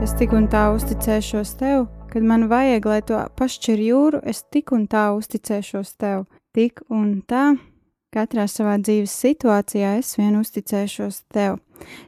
es 0.06 0.12
tik 0.20 0.36
un 0.38 0.44
tā 0.54 0.68
uzticēšos 0.76 1.56
tev. 1.58 1.88
Kad 2.12 2.28
man 2.30 2.44
vajag, 2.46 2.86
lai 2.86 3.00
tu 3.02 3.18
pašķir 3.40 3.82
jūru, 3.82 4.20
es 4.30 4.44
tik 4.54 4.70
un 4.78 4.84
tā 4.86 5.08
uzticēšos 5.18 5.96
tev. 5.98 6.28
Tik 6.54 6.84
un 6.94 7.08
tā, 7.26 7.56
katrā 8.14 8.46
savā 8.46 8.76
dzīves 8.78 9.16
situācijā 9.24 9.96
es 9.98 10.12
vien 10.20 10.38
uzticēšos 10.38 11.18
tev. 11.34 11.58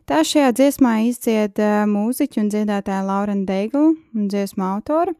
Tā 0.05 0.21
šajā 0.21 0.51
dziesmā 0.59 0.93
izdzied 1.07 1.57
uh, 1.57 1.87
mūziķu 1.89 2.43
un 2.43 2.53
dziedātāja 2.53 3.01
Laura 3.09 3.33
Deigla 3.33 3.87
un 3.89 4.29
dziesmu 4.29 4.67
autora, 4.75 5.17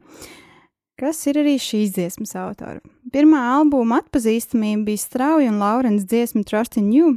kas 1.02 1.26
ir 1.26 1.42
arī 1.42 1.56
šīs 1.58 1.96
dziesmas 1.98 2.38
autora. 2.38 2.78
Pirmā 3.10 3.42
albuma 3.56 4.04
atpazīstamība 4.04 4.86
bija 4.92 5.02
strauja 5.02 5.50
un 5.50 5.58
Laurens 5.66 6.06
dziesma 6.06 6.46
Trust 6.46 6.78
in 6.78 6.94
You, 6.94 7.16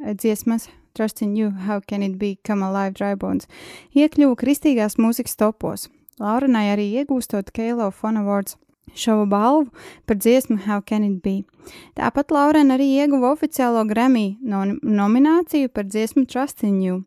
eh, 0.00 0.16
dziesmas 0.16 0.70
Trust 0.98 1.22
in 1.22 1.36
You, 1.36 1.50
How 1.50 1.78
Can 1.78 2.02
It 2.02 2.18
Be, 2.18 2.38
Come 2.42 2.66
Alive 2.66 2.96
Drybones, 2.98 3.46
iekļuva 3.94 4.34
kristīgās 4.40 4.96
mūzikas 4.98 5.38
topos. 5.38 5.84
Laurenai 6.18 6.72
arī 6.72 6.88
iegūstot 6.98 7.52
Keilo 7.54 7.92
Fun 7.94 8.18
Awards 8.18 8.56
šovu 8.98 9.28
balvu 9.30 9.70
par 10.10 10.18
dziesmu 10.18 10.64
How 10.66 10.82
Can 10.82 11.04
It 11.06 11.22
Be. 11.22 11.44
Tāpat 11.94 12.34
Laurena 12.34 12.74
arī 12.74 12.88
ieguva 12.98 13.30
oficiālo 13.36 13.84
Grammy 13.86 14.40
no 14.42 14.64
nomināciju 14.82 15.70
par 15.70 15.86
dziesmu 15.86 16.26
Trust 16.26 16.66
in 16.66 16.82
You. 16.82 17.04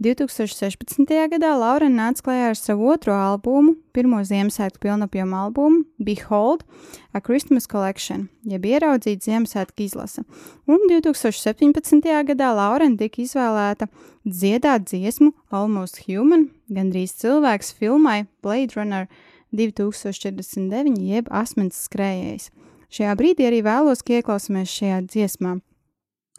2016. 0.00 1.04
gadā 1.28 1.50
Laurena 1.60 2.06
nāca 2.06 2.22
klajā 2.24 2.44
ar 2.48 2.56
savu 2.56 2.86
otro 2.88 3.12
albumu, 3.12 3.74
pirmo 3.92 4.22
Ziemassvētku 4.24 4.80
pilnapjomu 4.80 5.36
albumu, 5.36 5.82
Behold, 6.00 6.64
A 7.12 7.20
Christmas 7.20 7.66
Collection, 7.68 8.30
jeb 8.48 8.64
ieraudzīt 8.64 9.26
Ziemassvētku 9.26 9.84
izlase. 9.84 10.24
Un 10.64 10.80
2017. 10.88 12.08
gadā 12.30 12.48
Laurena 12.56 12.96
tika 12.96 13.20
izvēlēta 13.20 13.90
dziedāt 14.24 14.88
dziesmu 14.88 15.34
Almost 15.52 16.06
Human, 16.06 16.48
gandrīz 16.72 17.12
cilvēks 17.20 17.74
filmai 17.76 18.24
Blade 18.40 18.80
Runner 18.80 19.04
2049, 19.52 20.96
jeb 20.96 21.28
Asmens 21.28 21.76
skrējējs. 21.90 22.48
Šajā 22.88 23.18
brīdī 23.20 23.50
arī 23.50 23.60
vēlos, 23.68 24.00
ka 24.00 24.16
ieklausāmies 24.16 24.72
šajā 24.80 25.04
dziesmā. 25.12 25.58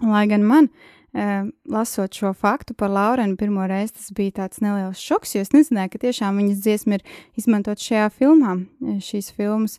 Lai 0.02 0.26
gan 0.26 0.42
man 0.42 0.72
lasot 1.14 2.16
šo 2.16 2.32
faktu 2.34 2.74
par 2.74 2.90
Laurenu, 2.90 3.36
pirmo 3.36 3.66
reizi 3.68 3.98
tas 3.98 4.12
bija 4.16 4.32
tāds 4.42 4.62
neliels 4.64 5.02
šoks, 5.02 5.36
jo 5.36 5.44
es 5.44 5.52
nezināju, 5.52 5.92
ka 5.92 6.00
tiešām 6.06 6.40
viņas 6.40 6.64
dziesma 6.64 7.00
ir 7.00 7.06
izmantot 7.40 7.84
šajā 7.84 8.08
filmā, 8.16 8.56
šīs 9.04 9.32
filmas 9.36 9.78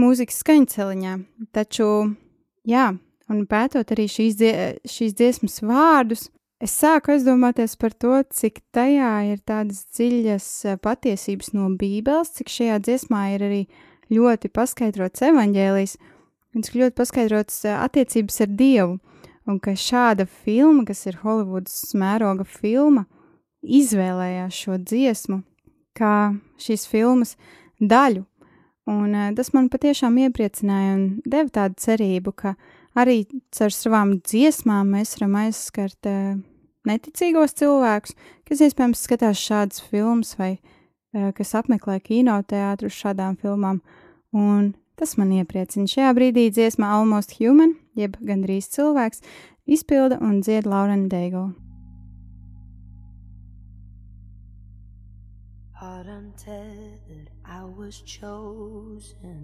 mūzikas 0.00 0.40
skaņceliņā. 0.40 1.16
Taču, 1.52 1.88
jā, 2.64 2.86
un 3.28 3.42
pētot 3.50 3.92
arī 3.92 4.08
šīs, 4.08 4.38
dzie 4.40 4.54
šīs 4.88 5.16
dziesmas 5.18 5.60
vārdus, 5.60 6.30
es 6.60 6.72
sāku 6.72 7.12
aizdomāties 7.12 7.76
par 7.80 7.92
to, 7.92 8.16
cik 8.32 8.62
tajā 8.72 9.12
ir 9.34 9.44
tādas 9.44 9.84
dziļas 9.92 10.80
patiesības 10.80 11.52
no 11.52 11.68
Bībeles, 11.76 12.32
cik 12.38 12.48
šajā 12.52 12.80
dziesmā 12.88 13.26
ir 13.34 13.44
arī 13.44 13.62
ļoti 14.10 14.48
paskaidrots 14.56 15.28
evaņģēlijs, 15.28 15.98
un 16.56 16.64
cik 16.64 16.80
ļoti 16.80 16.96
paskaidrots 16.96 17.62
attiecības 17.76 18.40
ar 18.46 18.52
Dievu 18.56 18.98
un 19.48 19.60
ka 19.62 19.76
šāda 19.78 20.26
filma, 20.26 20.84
kas 20.88 21.06
ir 21.08 21.20
Holivudas 21.22 21.94
mēroga 21.96 22.44
filma, 22.48 23.06
izvēlējās 23.60 24.56
šo 24.64 24.80
dziesmu 24.80 25.42
kā 25.96 26.32
šīs 26.60 26.86
filmas 26.90 27.36
daļu. 27.80 28.24
Un 28.90 29.14
uh, 29.14 29.30
tas 29.36 29.52
man 29.54 29.68
patiešām 29.70 30.16
iepriecināja 30.24 30.94
un 30.96 31.02
deva 31.28 31.50
tādu 31.52 31.78
cerību, 31.84 32.32
ka 32.34 32.54
arī 32.98 33.22
caur 33.54 33.74
savām 33.74 34.16
dziesmām 34.24 34.94
mēs 34.96 35.14
varam 35.18 35.36
aizskart 35.44 36.08
uh, 36.10 36.40
neticīgos 36.88 37.54
cilvēkus, 37.60 38.16
kas 38.48 38.64
iespējams 38.66 39.04
skatās 39.06 39.42
šādas 39.44 39.84
filmas 39.90 40.32
vai 40.40 40.56
uh, 40.56 41.30
kas 41.36 41.54
apmeklē 41.60 42.00
kinoteātrus 42.02 42.96
šādām 43.04 43.36
filmām. 43.40 43.82
Un 44.34 44.72
tas 44.98 45.16
man 45.20 45.32
iepriecina. 45.36 45.88
Šajā 45.90 46.10
brīdī 46.16 46.48
dziesma 46.54 46.90
Almost 46.96 47.36
Human 47.38 47.76
jeb 47.98 48.16
gandrīz 48.20 48.68
cilvēks, 48.74 49.22
izpilda 49.66 50.18
un 50.20 50.40
dzied 50.44 50.66
Laurena 50.66 51.08
Deigo. 51.10 51.54
Heart 55.80 56.06
untethered, 56.06 57.30
I 57.44 57.64
was 57.64 58.02
chosen 58.02 59.40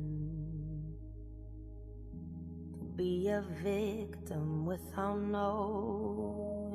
to 2.74 2.84
be 2.94 3.28
a 3.28 3.42
victim 3.62 4.66
without 4.66 5.18
knowing. 5.18 6.66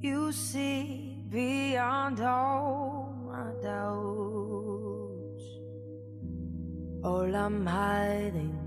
You 0.00 0.32
see 0.32 1.24
beyond 1.30 2.20
all 2.20 3.14
my 3.26 3.50
doubts. 3.62 4.37
All 7.04 7.34
I'm 7.34 7.64
hiding, 7.64 8.58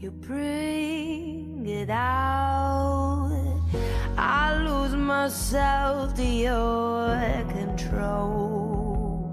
you 0.00 0.10
bring 0.10 1.66
it 1.66 1.90
out. 1.90 3.30
I 4.16 4.56
lose 4.56 4.94
myself 4.94 6.14
to 6.14 6.24
your 6.24 7.14
control. 7.50 9.28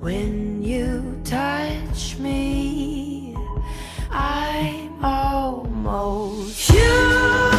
When 0.00 0.62
you 0.62 1.20
touch 1.22 2.18
me, 2.18 3.36
I'm 4.10 5.04
almost 5.04 6.70
human. 6.70 7.55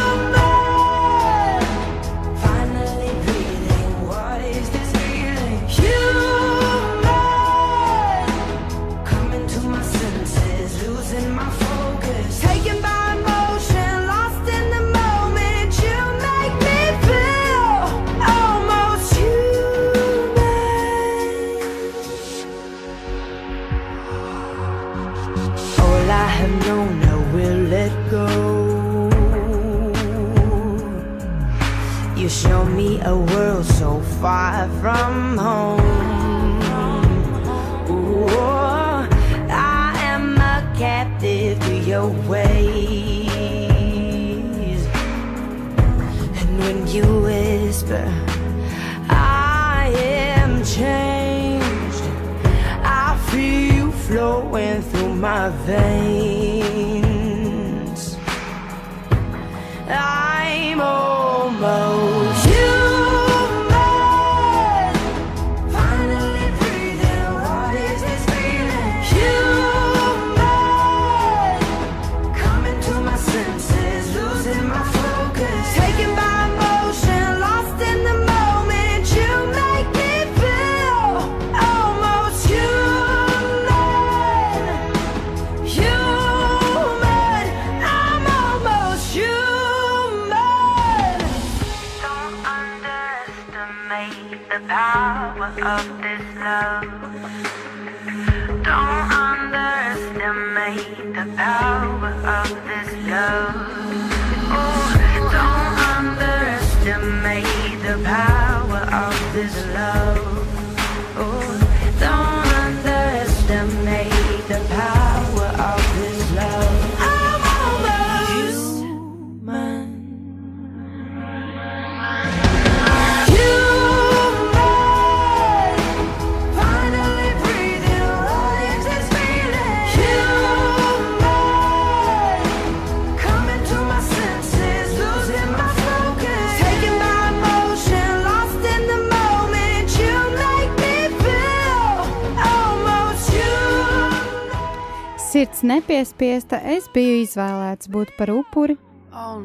Nepiespiesta, 145.88 146.58
es 146.68 146.84
biju 146.92 147.22
izvēlēts 147.22 147.88
būt 147.88 148.10
par 148.18 148.28
upuri, 148.28 148.74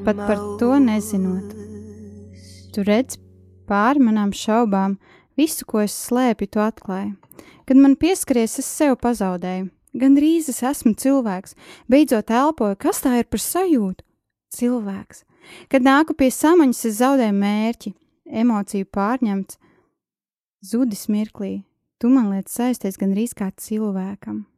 pat 0.03 0.17
par 0.17 0.41
to 0.59 0.75
nezinot. 0.75 1.53
Tu 2.75 2.83
redz 2.83 3.15
pāri 3.69 4.03
manām 4.03 4.33
šaubām, 4.35 4.97
visu, 5.39 5.63
ko 5.63 5.85
es 5.85 5.95
slēpju, 5.95 6.49
tu 6.51 6.59
atklāji. 6.59 7.13
Kad 7.63 7.79
man 7.79 7.95
pieskaries, 7.95 8.57
es 8.59 8.67
sev 8.67 8.97
pazaudēju. 8.99 9.69
Gan 9.95 10.19
drīz 10.19 10.51
es 10.51 10.59
esmu 10.67 10.97
cilvēks, 10.99 11.55
beidzot 11.87 12.33
elpoju, 12.33 12.75
kas 12.75 12.99
tā 13.05 13.21
ir 13.21 13.29
par 13.31 13.39
sajūtu? 13.39 14.03
Cilvēks. 14.51 15.23
Kad 15.71 15.87
nāku 15.87 16.11
pie 16.17 16.27
samaņas, 16.33 16.87
es 16.91 16.99
zaudēju 16.99 17.39
mērķi, 17.39 17.93
emociju 18.43 18.89
pārņemts, 18.91 19.61
zudis 20.59 21.07
mirklī. 21.07 21.61
Tu 22.03 22.11
man 22.11 22.33
liekas 22.33 22.59
saisties 22.59 22.99
gan 22.99 23.15
drīz 23.15 23.31
kā 23.37 23.53
cilvēkam. 23.55 24.49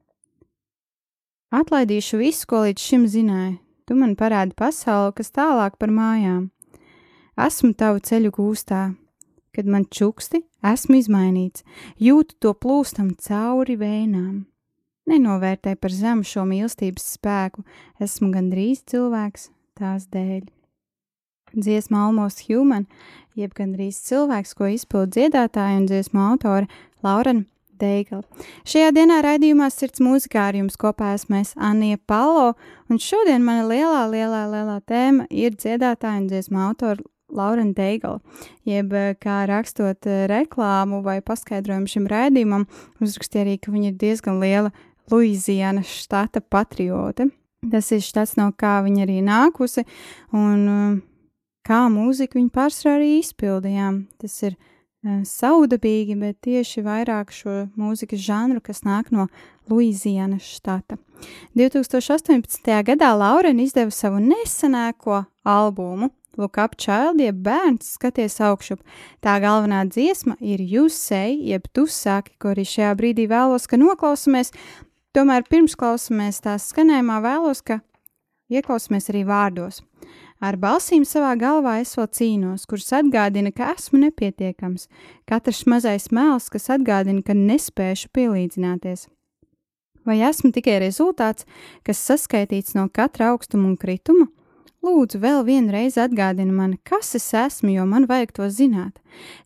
Atlaidīšu 1.53 2.17
visu, 2.19 2.47
ko 2.49 2.63
līdz 2.65 2.81
šim 2.81 3.05
zināju. 3.09 3.57
Tu 3.85 3.93
man 3.93 4.15
parādi 4.17 4.55
pasauli, 4.57 5.13
kas 5.13 5.29
tālāk 5.29 5.75
par 5.77 5.91
mājām. 5.93 6.47
Esmu 7.37 7.75
tavu 7.77 8.01
ceļu 8.01 8.31
gūstā. 8.33 8.95
Kad 9.53 9.69
man 9.69 9.85
čuksti, 9.85 10.41
esmu 10.65 10.97
izmainīts, 10.99 11.63
jūtu 12.01 12.35
to 12.41 12.51
plūstam 12.57 13.13
cauri 13.21 13.77
vēnām. 13.79 14.47
Nenovērtē 15.05 15.75
par 15.77 15.93
zemu 15.93 16.25
šo 16.25 16.43
mīlestības 16.49 17.05
spēku, 17.13 17.63
esmu 18.01 18.31
gandrīz 18.33 18.81
cilvēks 18.89 19.51
tās 19.77 20.09
dēļ. 20.11 20.47
Dziesma 21.55 22.07
Almos 22.07 22.41
Human, 22.49 22.89
jeb 23.37 23.53
gandrīz 23.55 24.01
cilvēks, 24.09 24.57
ko 24.57 24.73
izpild 24.73 25.13
dziedātāja 25.15 25.77
un 25.77 25.85
dziesmu 25.87 26.19
autore 26.25 26.65
Laurena 27.05 27.45
Deigala. 27.79 28.23
Šajā 28.67 28.91
dienā 28.95 29.21
raidījumā 29.25 29.69
Sirds 29.73 30.03
mūzikā 30.03 30.49
ar 30.49 30.59
jums 30.59 30.77
kopā 30.79 31.13
esmu 31.15 31.41
es 31.41 31.53
Anija 31.55 31.99
Palo, 32.07 32.53
un 32.89 33.01
šodien 33.01 33.43
mana 33.45 33.65
lielā, 33.69 34.05
lielā, 34.11 34.45
lielā 34.51 34.79
tēma 34.87 35.27
ir 35.29 35.57
dziedātāja 35.57 36.23
un 36.23 36.29
dziesmu 36.31 36.61
autora 36.67 37.03
Laurena 37.35 37.73
Deigala, 37.73 38.19
jeb 38.67 38.93
eh, 38.93 39.13
kā 39.21 39.43
rakstot 39.49 40.07
eh, 40.07 40.25
reklāmu 40.31 41.01
vai 41.05 41.19
paskaidrojumu 41.25 41.89
šim 41.89 42.05
raidījumam, 42.09 42.67
uzrakstīja 43.03 43.45
arī, 43.45 43.55
ka 43.59 43.73
viņa 43.73 43.89
ir 43.91 43.97
diezgan 44.01 44.39
liela 44.43 44.71
Luizijānas 45.11 45.89
štata 46.03 46.41
patriote. 46.41 47.29
Tas 47.65 47.89
ir 47.93 48.03
štats, 48.05 48.35
no 48.37 48.51
kā 48.53 48.77
viņa 48.85 49.05
arī 49.07 49.19
nākusi, 49.25 49.85
un 50.37 50.69
eh, 50.69 51.01
kā 51.65 51.85
mūziku 51.91 52.39
viņa 52.39 52.53
pārsvarā 52.53 52.99
arī 52.99 53.11
izpildījām. 53.23 54.03
Tas 54.21 54.37
ir 54.45 54.57
saudabīgi, 55.25 56.15
bet 56.19 56.39
tieši 56.45 56.83
vairāk 56.85 57.33
šo 57.33 57.65
mūzikas 57.77 58.21
žanru, 58.25 58.61
kas 58.63 58.83
nāk 58.87 59.11
no 59.13 59.27
Luizijānas 59.69 60.45
štata. 60.57 60.97
2018. 61.57 62.69
gadā 62.85 63.11
Laurena 63.15 63.63
izdeva 63.63 63.93
savu 63.93 64.19
nesenāko 64.23 65.23
albumu 65.45 66.11
Look 66.37 66.57
Up 66.57 66.75
Child, 66.77 67.21
jeb 67.23 67.37
bērns, 67.45 67.95
skaties 67.95 68.41
augšup. 68.43 68.81
Tā 69.23 69.37
galvenā 69.43 69.85
dziesma 69.87 70.35
ir 70.43 70.59
Jūs 70.59 70.97
Say, 70.99 71.37
jeb 71.47 71.69
Tu 71.71 71.85
saki, 71.87 72.35
ko 72.39 72.51
arī 72.51 72.65
šajā 72.67 72.91
brīdī 72.99 73.29
vēlos, 73.31 73.69
ka 73.71 73.79
noklausamies. 73.79 74.51
Tomēr 75.15 75.45
pirms 75.47 75.77
klausamies 75.79 76.41
tās 76.43 76.67
skanējumā 76.73 77.21
vēlos, 77.23 77.63
ka 77.63 77.79
ieklausāmies 78.51 79.07
arī 79.13 79.23
vārdos. 79.27 79.79
Ar 80.45 80.59
balsīm 80.61 81.01
savā 81.07 81.31
galvā 81.41 81.79
es 81.81 81.95
vēl 81.97 82.05
cīnos, 82.13 82.67
kuras 82.69 82.91
atgādina, 82.93 83.49
ka 83.55 83.71
esmu 83.73 84.03
nepietiekams. 84.03 84.85
Katrs 85.25 85.63
mazais 85.65 86.11
mēls, 86.13 86.51
kas 86.53 86.69
atgādina, 86.75 87.23
ka 87.25 87.33
nespēšu 87.33 88.11
pielīdzināties. 88.13 89.07
Vai 90.05 90.19
esmu 90.27 90.51
tikai 90.53 90.77
rezultāts, 90.83 91.47
kas 91.87 92.03
saskaitīts 92.11 92.75
no 92.77 92.85
katra 92.93 93.31
augstuma 93.33 93.71
un 93.71 93.77
krituma? 93.81 94.27
Lūdzu, 94.85 95.17
vēl 95.23 95.41
vienreiz 95.47 95.95
atgādini 95.97 96.53
man, 96.53 96.75
kas 96.85 97.15
es 97.17 97.25
esmu, 97.33 97.71
jo 97.73 97.87
man 97.89 98.05
vajag 98.05 98.35
to 98.37 98.49
zināt. 98.53 98.99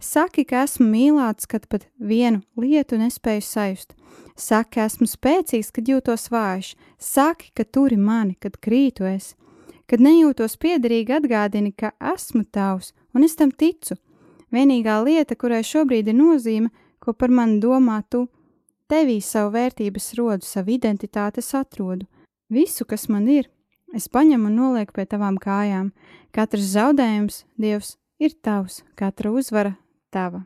Saki, 0.03 0.43
ka 0.43 0.65
esmu 0.65 0.89
mīlēts, 0.89 1.47
kad 1.47 1.69
pat 1.71 1.87
vienu 1.95 2.41
lietu 2.59 2.99
nespēju 2.99 3.45
sajust. 3.47 3.95
Saki, 4.35 4.73
ka 4.75 4.89
esmu 4.89 5.07
spēcīgs, 5.07 5.71
kad 5.71 5.87
jūtos 5.87 6.27
vājš. 6.33 6.73
Saki, 6.99 7.53
ka 7.55 7.63
turi 7.63 7.95
mani, 7.95 8.35
kad 8.35 8.59
krītu 8.59 9.07
es. 9.07 9.37
Kad 9.89 10.03
nejūtos 10.05 10.53
piederīgi, 10.61 11.15
atgādini, 11.17 11.71
ka 11.73 11.95
esmu 12.13 12.43
tavs, 12.53 12.91
un 13.17 13.25
es 13.25 13.33
tam 13.39 13.49
ticu. 13.49 13.97
Vienīgā 14.53 14.99
lieta, 15.05 15.37
kurai 15.37 15.63
šobrīd 15.65 16.11
ir 16.11 16.17
nozīme, 16.17 16.69
ko 17.01 17.13
par 17.13 17.33
mani 17.33 17.57
domā 17.63 18.03
tu, 18.09 18.27
tevī 18.89 19.17
savu 19.21 19.55
vērtības 19.55 20.11
rodu, 20.19 20.45
savu 20.45 20.75
identitāti 20.75 21.41
es 21.41 21.53
atrodu. 21.57 22.05
Visu, 22.49 22.85
kas 22.85 23.07
man 23.09 23.27
ir, 23.29 23.49
es 23.93 24.09
paņemu 24.09 24.49
un 24.49 24.61
nolieku 24.61 24.97
pie 24.97 25.05
tavām 25.09 25.37
kājām. 25.41 25.91
Katrs 26.33 26.69
zaudējums, 26.75 27.43
Dievs, 27.57 27.95
ir 28.21 28.37
tavs, 28.45 28.83
katra 28.97 29.33
uzvara 29.33 29.75
tava. 30.13 30.45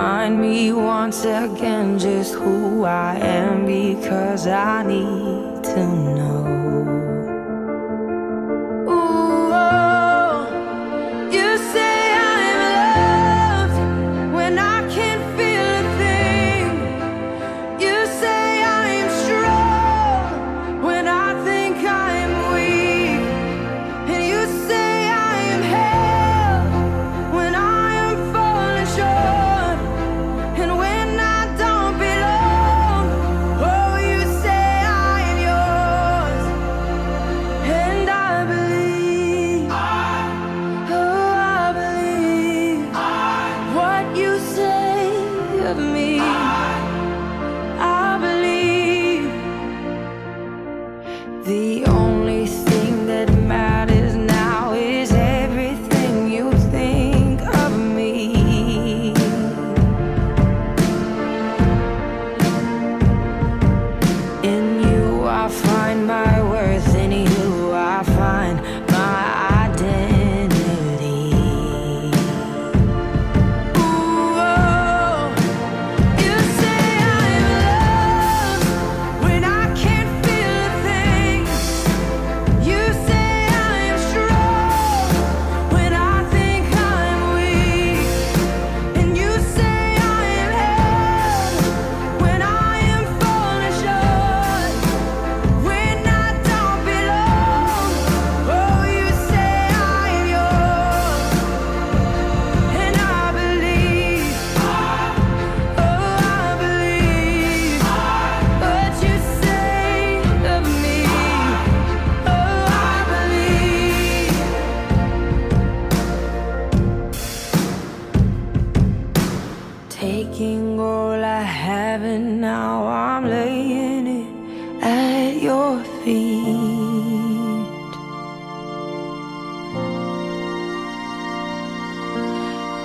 Remind 0.00 0.40
me 0.40 0.72
once 0.72 1.26
again 1.26 1.98
just 1.98 2.32
who 2.32 2.84
I 2.84 3.16
am 3.16 3.66
because 3.66 4.46
I 4.46 4.82
need 4.82 5.62
to 5.62 5.86
know. 5.86 6.29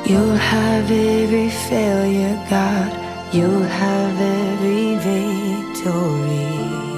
You'll 0.07 0.35
have 0.35 0.91
every 0.91 1.49
failure, 1.49 2.35
God. 2.47 3.33
You'll 3.33 3.63
have 3.63 4.21
every 4.21 4.97
victory. 4.97 6.94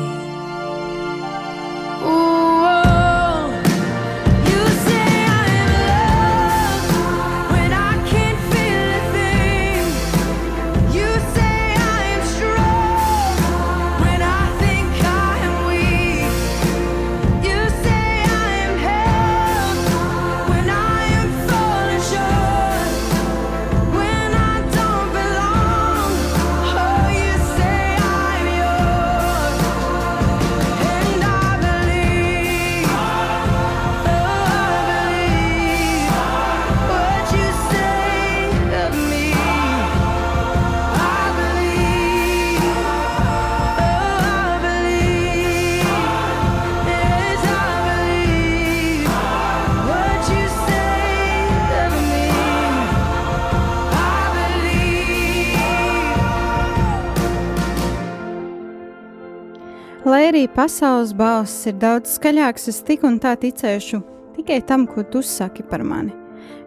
Arī 60.37 60.45
pasaules 60.53 61.15
balss 61.17 61.65
ir 61.65 61.79
daudz 61.81 62.11
skaļāks, 62.13 62.67
es 62.69 62.83
tik 62.85 63.01
un 63.07 63.15
tā 63.17 63.31
ticēšu 63.41 63.97
tikai 64.35 64.59
tam, 64.69 64.83
ko 64.85 65.01
tu 65.01 65.23
saki 65.25 65.63
par 65.65 65.81
mani. 65.81 66.11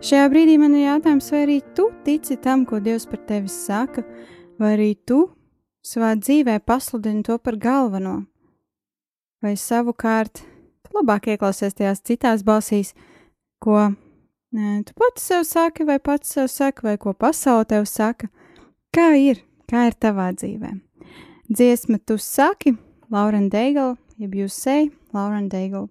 Šajā 0.03 0.25
brīdī 0.33 0.57
man 0.59 0.75
ir 0.75 0.89
jautājums, 0.89 1.29
vai 1.31 1.43
arī 1.45 1.59
tu 1.77 1.85
tici 2.03 2.35
tam, 2.43 2.65
ko 2.67 2.81
Dievs 2.83 3.07
par 3.07 3.23
tevi 3.29 3.53
saka, 3.53 4.03
vai 4.59 4.73
arī 4.75 4.89
tu 5.07 5.21
savā 5.87 6.17
dzīvē 6.19 6.59
pasludini 6.67 7.23
to 7.23 7.39
par 7.39 7.61
galveno, 7.63 8.17
vai 9.39 9.55
savukārt 9.55 10.43
labāk 10.91 11.31
ieklausies 11.31 11.79
tajās 11.79 12.03
citās 12.03 12.43
balsīs, 12.43 12.91
ko 13.63 13.87
nē, 14.51 14.83
tu 14.83 14.99
pats 14.99 15.31
sev 15.31 15.47
saki, 15.47 15.87
vai 15.87 16.01
pats 16.03 16.35
sev 16.35 16.51
saki, 16.51 16.89
vai 16.91 16.99
ko 16.99 17.15
pasaule 17.15 17.71
tev 17.71 17.87
saka. 17.87 18.33
Kā 18.91 19.13
ir, 19.15 19.45
kā 19.71 19.87
ir 19.93 19.95
tavā 19.95 20.33
dzīvē? 20.35 20.75
Dziesma, 21.47 22.03
tu 22.03 22.19
saki, 22.19 22.75
Lauren 23.11 23.49
Daigle, 23.51 23.97
jeb 24.23 24.37
jūs 24.39 24.55
sej, 24.55 24.91
Lauren 25.15 25.49
Daigle. 25.51 25.89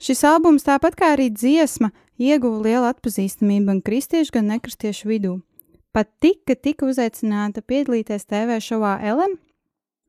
Šis 0.00 0.22
albums, 0.24 0.62
tāpat 0.64 0.94
kā 0.96 1.12
arī 1.16 1.26
dziesma, 1.34 1.90
ieguva 2.20 2.62
lielu 2.62 2.86
atpazīstamību 2.92 3.66
gan 3.72 3.80
kristiešu, 3.84 4.36
gan 4.38 4.46
nekristiešu 4.52 5.10
vidū. 5.10 5.32
Pat 5.90 6.06
tik, 6.22 6.44
ka 6.46 6.54
tika 6.54 6.86
uzaicināta 6.86 7.64
piedalīties 7.66 8.28
TV 8.30 8.60
šovā 8.62 9.00
Ellen 9.02 9.34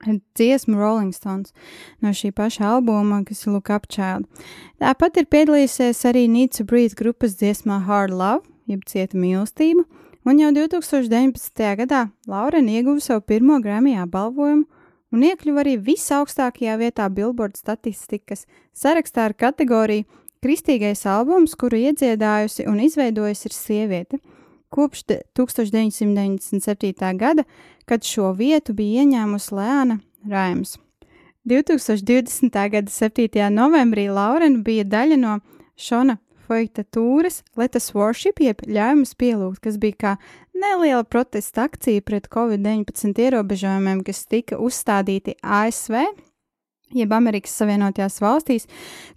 ar 0.05 0.19
dziesmu 0.37 0.77
Rolling 0.77 1.13
Stones 1.13 1.53
no 2.01 2.13
šī 2.13 2.31
paša 2.37 2.67
albuma, 2.75 3.23
kas 3.25 3.45
ir 3.45 3.53
Look 3.53 3.69
Up 3.73 3.87
Child. 3.89 4.27
Tāpat 4.81 5.17
ir 5.21 5.29
piedalījusies 5.33 6.05
arī 6.09 6.27
to 6.53 6.63
Breathe 6.63 6.95
grupas 6.95 7.37
dziesmā 7.41 7.81
Hard 7.85 8.13
Love, 8.13 8.45
jeb 8.67 8.85
cieta 8.85 9.17
mīlestība, 9.17 9.85
un 10.25 10.39
jau 10.39 10.51
2019. 10.53 11.75
gadā 11.81 12.11
Laurena 12.27 12.71
ieguva 12.71 13.01
savu 13.01 13.21
pirmo 13.21 13.59
Grammy 13.61 13.97
apbalvojumu 13.97 14.65
un 15.11 15.23
iekļuva 15.27 15.63
arī 15.63 15.77
visaugstākajā 15.77 16.77
vietā 16.79 17.09
Billboard 17.13 17.57
statistikas 17.59 18.45
sarakstā 18.73 19.25
ar 19.29 19.33
kategoriju 19.33 20.05
Kristīgais 20.41 21.05
albums, 21.05 21.53
kuru 21.55 21.77
iedziedājusi 21.77 22.65
un 22.67 22.79
izveidojusi 22.81 23.45
ir 23.45 23.53
sieviete. 23.53 24.17
Kopš 24.73 25.03
de- 25.05 25.21
1997. 25.37 27.13
gada, 27.17 27.43
kad 27.85 28.01
šo 28.03 28.31
vietu 28.33 28.73
bija 28.73 29.03
ieņēmusi 29.03 29.51
Lēna 29.53 29.99
Raims. 30.29 30.77
2020. 31.45 32.69
gada 32.71 32.89
7. 32.89 33.49
novembrī 33.49 34.07
Laurena 34.13 34.63
bija 34.63 34.83
daļa 34.85 35.17
no 35.17 35.39
Šona 35.77 36.17
Foita 36.51 36.83
tūres 36.83 37.45
Let 37.55 37.77
us 37.79 37.93
Worship, 37.95 38.41
jeb 38.43 38.59
ļaujumus 38.67 39.13
pielūgt, 39.15 39.61
kas 39.63 39.77
bija 39.79 39.95
kā 39.95 40.09
neliela 40.51 41.05
protesta 41.07 41.63
akcija 41.69 42.03
pret 42.03 42.25
Covid-19 42.27 43.21
ierobežojumiem, 43.23 44.01
kas 44.03 44.25
tika 44.27 44.57
uzstādīti 44.59 45.37
ASV, 45.39 46.01
jeb 46.91 47.13
Amerikas 47.15 47.53
Savienotajās 47.55 48.19
valstīs, 48.19 48.67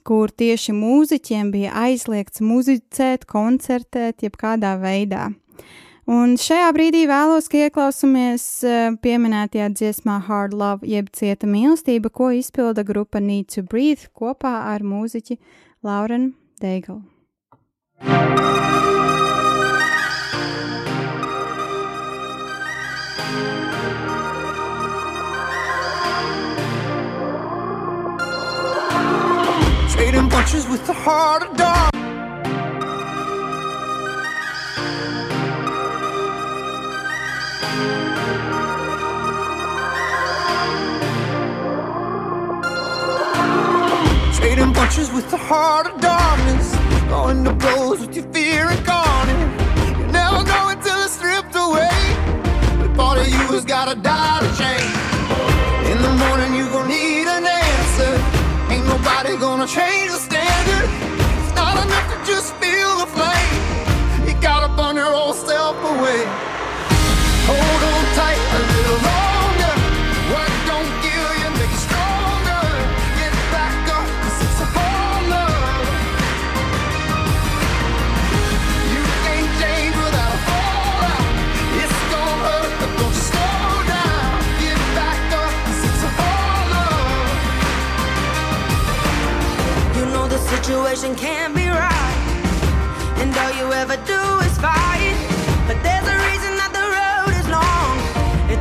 kur 0.06 0.30
tieši 0.30 0.76
mūziķiem 0.78 1.50
bija 1.50 1.72
aizliegts 1.88 2.38
muzicēt, 2.38 3.26
koncertēt, 3.26 4.22
jeb 4.22 4.38
kādā 4.38 4.76
veidā. 4.78 5.32
Un 6.06 6.36
šajā 6.38 6.68
brīdī 6.76 7.00
vēlos, 7.10 7.48
ka 7.50 7.64
ieklausāmies 7.64 8.44
eh, 8.62 8.84
pieminētajā 9.02 9.72
dziesmā 9.74 10.20
Hard 10.28 10.54
Love, 10.54 10.86
jeb 10.86 11.08
cieta 11.10 11.50
mīlestība, 11.50 12.12
ko 12.14 12.30
izpilda 12.38 12.86
grupa 12.86 13.18
Need 13.18 13.50
to 13.56 13.66
Breathe 13.66 14.12
kopā 14.14 14.54
ar 14.70 14.86
mūziķi 14.86 15.40
Lauren 15.82 16.30
Daigle. 16.62 17.00
Trading 29.94 30.28
punches 30.28 30.68
with 30.68 30.86
the 30.86 30.92
heart 30.92 31.44
of 31.44 31.56
dog. 31.56 31.90
Trading 44.34 44.72
punches 44.74 45.10
with 45.12 45.30
the 45.30 45.38
heart 45.38 45.86
of 45.86 46.00
darkness. 46.00 46.33
Going 47.14 47.44
to 47.44 47.52
blows 47.52 48.00
with 48.00 48.16
your 48.16 48.26
fear 48.32 48.68
incarnate. 48.68 49.38
You 49.98 50.06
never 50.08 50.42
know 50.50 50.64
until 50.74 50.98
it's 51.04 51.12
stripped 51.12 51.54
away. 51.54 51.96
The 52.82 52.92
part 52.96 53.18
of 53.18 53.28
you 53.28 53.44
has 53.54 53.64
gotta 53.64 53.94
die 53.94 54.40
to 54.44 54.50
change. 54.62 54.94
In 55.92 55.98
the 56.02 56.12
morning, 56.24 56.50
you 56.58 56.66
gon' 56.74 56.88
need 56.88 57.26
an 57.36 57.44
answer. 57.46 58.12
Ain't 58.68 58.86
nobody 58.86 59.36
gonna 59.36 59.66
change 59.66 60.10
the 60.10 60.18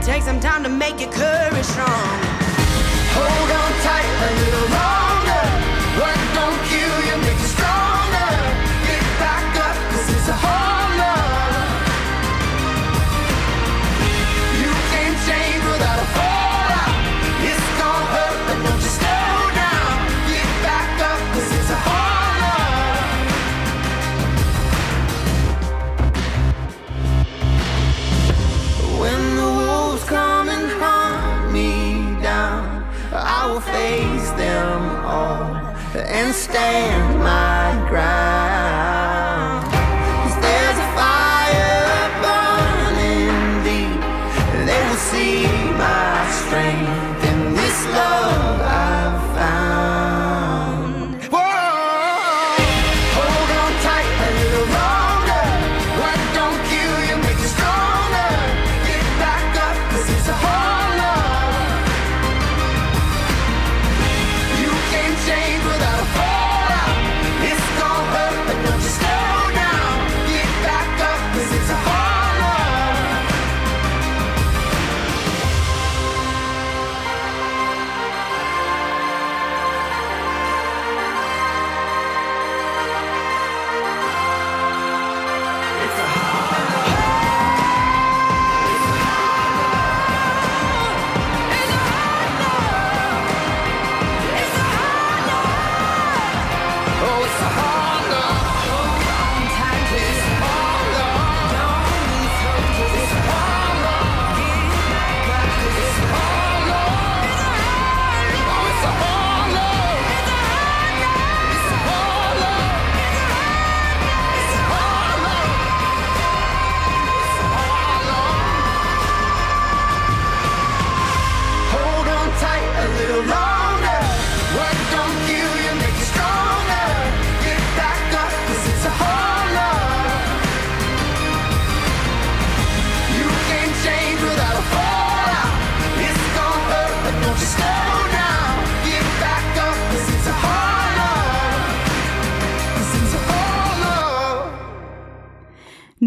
It 0.03 0.07
takes 0.07 0.25
some 0.25 0.41
time 0.41 0.63
to 0.63 0.69
make 0.69 0.99
your 0.99 1.09
courage 1.13 1.63
strong. 1.63 1.87
Hold 3.15 3.51
on 3.51 3.71
tight 3.83 4.03
a 4.03 4.35
little 4.35 4.69
longer. 4.77 5.02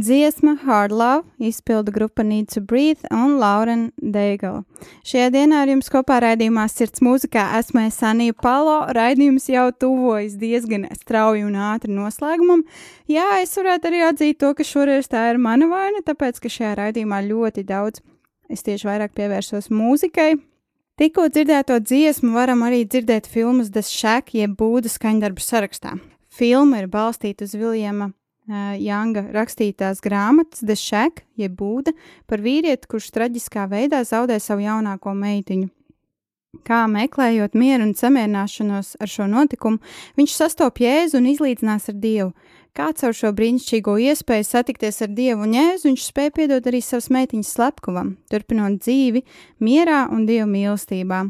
Dziesma 0.06 0.56
Hard 0.62 0.92
Love 0.92 1.24
izpilda 1.38 1.92
grupa 1.92 2.22
Need 2.22 2.54
to 2.54 2.60
Breathe 2.60 3.08
un 3.10 3.40
Lauren 3.40 3.88
Deigala. 3.98 4.60
Šajā 5.02 5.32
dienā 5.34 5.64
ar 5.64 5.70
jums 5.72 5.88
kopā 5.90 6.20
raidījumā 6.22 6.68
Sirds 6.70 7.02
mūzikā 7.02 7.42
esmu 7.58 7.82
es 7.88 7.96
Sanija 7.98 8.36
Palo. 8.38 8.76
Raidījums 8.94 9.48
jau 9.50 9.64
tuvojas 9.74 10.36
diezgan 10.38 10.84
strauji 10.94 11.42
un 11.42 11.56
ātri 11.58 11.90
noslēgumam. 11.90 12.62
Jā, 13.10 13.24
es 13.42 13.56
varētu 13.58 13.90
arī 13.90 14.04
atzīt 14.06 14.38
to, 14.44 14.52
ka 14.54 14.66
šoreiz 14.68 15.10
tā 15.10 15.24
ir 15.32 15.40
mana 15.42 15.66
vaina, 15.72 16.04
tāpēc, 16.06 16.38
ka 16.38 16.52
šajā 16.54 16.76
raidījumā 16.78 17.18
ļoti 17.26 17.64
daudz 17.66 17.98
es 18.46 18.62
tieši 18.62 18.86
vairāk 18.86 19.16
pievērsos 19.18 19.72
mūzikai. 19.74 20.36
Tikko 21.02 21.24
dzirdēto 21.34 21.80
dziesmu 21.82 22.30
varam 22.36 22.62
arī 22.68 22.84
dzirdēt 22.86 23.26
filmas 23.26 23.74
The 23.74 23.82
Shack 23.82 24.38
jeb 24.38 24.54
būda 24.62 24.86
skaņdarbu 24.86 25.42
sarakstā. 25.42 25.96
Filma 26.30 26.84
ir 26.84 26.86
balstīta 26.94 27.42
uz 27.50 27.58
Viljama 27.58 28.12
Janga 28.46 29.24
rakstītās 29.34 29.98
grāmatas 30.04 30.62
Shack 30.78 31.24
jeb 31.34 31.56
būda 31.58 31.90
par 32.30 32.42
vīrieti, 32.44 32.86
kurš 32.86 33.10
traģiskā 33.16 33.66
veidā 33.70 34.04
zaudē 34.06 34.38
savu 34.38 34.62
jaunāko 34.62 35.14
meitiņu. 35.18 35.72
Kā 36.64 36.84
meklējot 36.88 37.56
mieru 37.58 37.88
un 37.88 37.96
samierināšanos 37.98 38.94
ar 39.02 39.10
šo 39.10 39.26
notikumu, 39.28 39.80
viņš 40.16 40.36
sastop 40.38 40.78
Jēzu 40.80 41.18
un 41.18 41.26
izlīdzinās 41.32 41.90
ar 41.90 41.98
Dievu. 42.00 42.30
Kā 42.76 42.92
caur 42.96 43.14
šo 43.16 43.32
brīnišķīgo 43.36 43.96
iespēju 44.12 44.46
satikties 44.46 45.02
ar 45.04 45.10
Dievu 45.16 45.44
un 45.46 45.56
Jēzu, 45.56 45.90
viņš 45.90 46.06
spēja 46.06 46.34
piedot 46.38 46.70
arī 46.70 46.80
savas 46.84 47.10
meitiņas 47.12 47.52
slepkavam, 47.56 48.14
turpinot 48.30 48.78
dzīvi 48.78 49.24
mierā 49.64 50.06
un 50.12 50.26
Dieva 50.28 50.46
mīlestībā. 50.48 51.24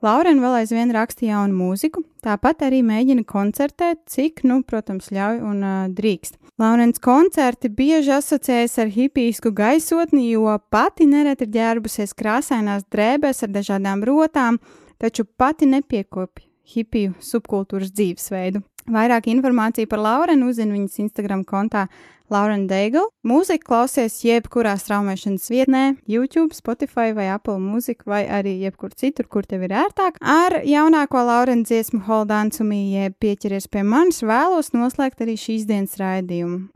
Laurena 0.00 0.40
vēl 0.40 0.54
aizvien 0.62 0.92
raksta 0.96 1.26
jaunu 1.26 1.52
mūziku, 1.58 2.00
tāpat 2.24 2.62
arī 2.64 2.78
mēģina 2.86 3.20
koncertēt, 3.28 4.06
cik, 4.08 4.40
nu, 4.48 4.62
protams, 4.64 5.10
ļauj 5.12 5.42
un 5.44 5.58
uh, 5.60 5.80
drīkst. 5.92 6.38
Laurens 6.60 7.00
koncerti 7.04 7.68
bieži 7.72 8.14
asociējas 8.16 8.78
ar 8.80 8.92
hipijsku 8.94 9.52
gaisotni, 9.56 10.30
jo 10.32 10.56
pati 10.72 11.04
nereti 11.08 11.44
ir 11.44 11.52
ģērbusies 11.58 12.16
krāsainās 12.16 12.88
drēbēs 12.92 13.44
ar 13.44 13.52
dažādām 13.52 14.04
rotām, 14.08 14.56
taču 15.00 15.24
pati 15.24 15.68
nepiekopja 15.68 16.48
hipiju 16.70 17.16
subkultūras 17.24 17.92
dzīvesveidu. 17.92 18.62
Vairāk 18.88 19.28
informāciju 19.30 19.90
par 19.90 20.00
Laurenu 20.00 20.48
uzzina 20.50 20.74
viņas 20.76 21.02
Instagram 21.04 21.44
kontā 21.44 21.88
Lauren 22.30 22.66
Daigle. 22.70 23.08
Mūziku 23.26 23.72
klausies 23.72 24.20
jebkurā 24.24 24.76
straumēšanas 24.78 25.50
vietnē, 25.50 25.82
YouTube, 26.08 26.54
Spotify 26.54 27.10
vai 27.16 27.28
Apple 27.34 27.58
Music 27.58 28.06
vai 28.06 28.22
arī 28.30 28.56
jebkur 28.62 28.94
citur, 28.94 29.26
kur 29.26 29.46
tev 29.46 29.66
ir 29.66 29.74
ērtāk. 29.82 30.20
Ar 30.22 30.60
jaunāko 30.64 31.24
Lauren 31.26 31.64
dziesmu 31.66 32.04
Hold 32.06 32.30
on 32.30 32.54
to 32.54 32.64
me, 32.64 32.84
jeb 32.94 33.18
pieķeries 33.20 33.68
pie 33.68 33.84
manis, 33.84 34.22
vēlos 34.22 34.72
noslēgt 34.76 35.26
arī 35.26 35.36
šīs 35.36 35.66
dienas 35.68 35.98
raidījumu. 36.00 36.70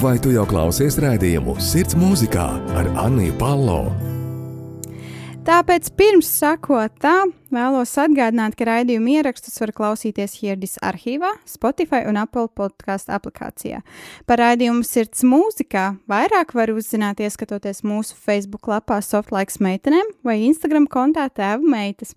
Vai 0.00 0.16
tu 0.22 0.32
jau 0.32 0.46
klausies 0.48 0.96
raidījumu 1.02 1.58
Sirds 1.60 1.98
mūzikā 1.98 2.46
ar 2.78 2.94
Anniju 3.04 3.36
Palo? 3.40 4.09
Tāpēc 5.40 5.86
pirms 5.96 6.28
sakot 6.36 6.92
tā, 7.00 7.22
vēlos 7.48 7.94
atgādināt, 8.02 8.52
ka 8.58 8.66
raidījuma 8.68 9.14
ierakstus 9.14 9.56
var 9.62 9.70
klausīties 9.72 10.34
Hirdis 10.42 10.76
arhīvā, 10.84 11.30
Spotify 11.48 12.02
un 12.10 12.18
Apple 12.20 12.50
podkāstu 12.52 13.14
aplikācijā. 13.16 13.80
Par 14.28 14.42
raidījumu 14.42 14.84
sirds 14.84 15.24
mūzikā 15.24 15.86
vairāk 16.12 16.52
var 16.58 16.74
uzzināt, 16.74 17.22
ieskatoties 17.24 17.80
mūsu 17.88 18.18
Facebook 18.20 18.68
lapā 18.68 19.00
Softlaiks 19.00 19.62
meitenēm 19.64 20.12
vai 20.28 20.36
Instagram 20.44 20.84
kontā 20.92 21.24
tēva 21.32 21.64
meitas. 21.64 22.12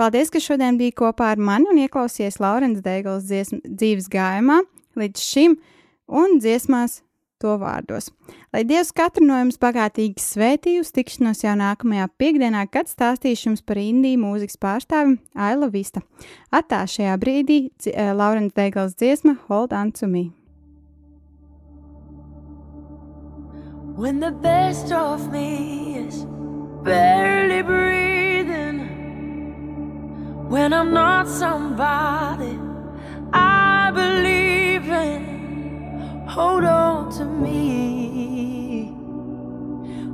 Paldies, 0.00 0.32
ka 0.32 0.40
šodien 0.40 0.80
bija 0.80 0.96
kopā 1.04 1.34
ar 1.36 1.44
mani 1.44 1.68
un 1.68 1.84
ieklausījies 1.84 2.40
Laurens 2.40 2.80
Deigals 2.80 3.28
dziesm- 3.28 3.60
dzīves 3.68 4.08
gājumā 4.12 4.62
līdz 4.96 5.28
šim 5.28 5.60
un 6.08 6.40
dziesmās 6.40 7.02
to 7.42 7.56
vārdos. 7.60 8.10
Lai 8.54 8.62
Dievs 8.68 8.92
katru 8.94 9.26
no 9.26 9.36
jums 9.40 9.58
bagātīgi 9.60 10.22
svētī 10.22 10.76
uz 10.80 10.92
tikšanos 10.94 11.42
jau 11.44 11.54
nākamajā 11.58 12.06
piekdienā, 12.20 12.64
kad 12.70 12.90
stāstīšu 12.90 13.50
jums 13.50 13.64
par 13.66 13.80
Indiju 13.82 14.20
mūzikas 14.22 14.60
pārstāvi 14.62 15.18
Aila 15.34 15.68
Vista. 15.72 16.04
Atā 16.54 16.84
šajā 16.86 17.16
brīdī 17.22 17.58
dzi- 17.78 17.94
eh, 17.94 18.12
Laurens 18.14 18.54
Deigals 18.54 18.94
dziesma 18.94 19.36
Hold 19.48 19.72
on 19.72 19.92
to 19.92 20.06
me. 20.06 20.30
When 23.94 24.20
the 24.20 24.30
best 24.30 24.90
of 24.90 25.30
me 25.30 25.96
is 26.08 26.24
barely 26.82 27.62
breathing, 27.62 28.78
when 30.48 30.72
I'm 30.72 30.92
not 30.94 31.28
somebody 31.28 32.58
I 33.32 33.90
believe 33.94 34.88
in, 34.90 35.41
hold 36.32 36.64
on 36.64 37.12
to 37.12 37.26
me. 37.26 38.84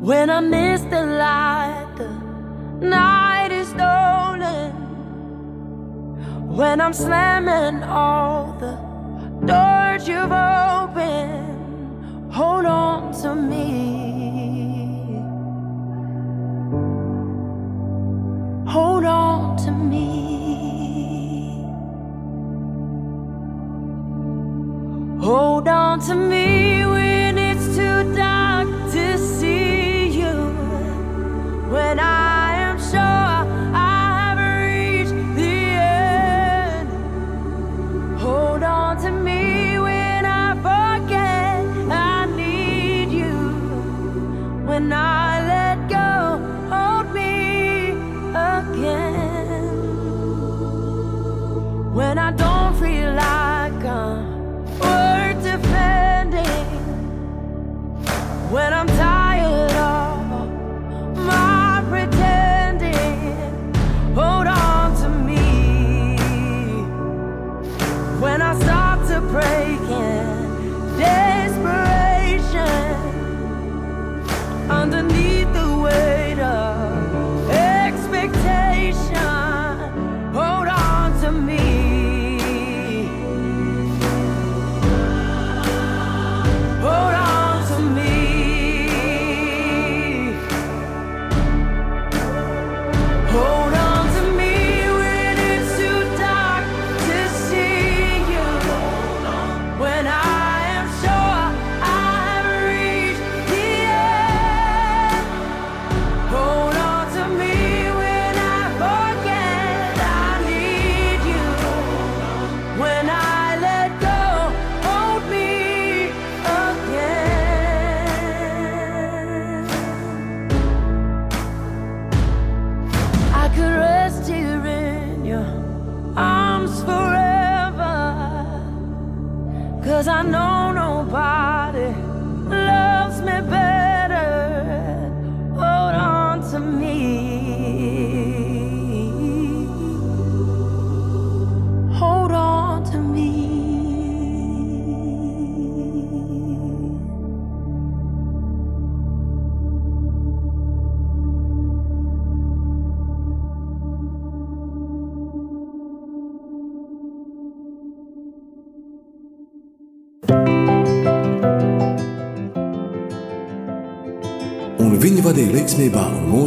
When 0.01 0.31
I 0.31 0.41
miss 0.41 0.81
the 0.83 1.05
light, 1.05 1.95
the 1.97 2.09
night 2.85 3.53
is 3.53 3.69
stolen. 3.69 4.73
When 6.57 6.81
I'm 6.81 6.93
slamming 6.93 7.85
all 7.85 8.57
the 8.59 8.73
doors 9.47 10.09
you've 10.09 10.33
opened, 10.33 12.33
hold 12.33 12.65
on 12.65 13.13
to 13.23 13.37
me. 13.37 15.21
Hold 18.67 19.05
on 19.05 19.48
Hold 25.29 25.69
on 25.69 26.01
to 26.01 26.15
me 26.15 26.68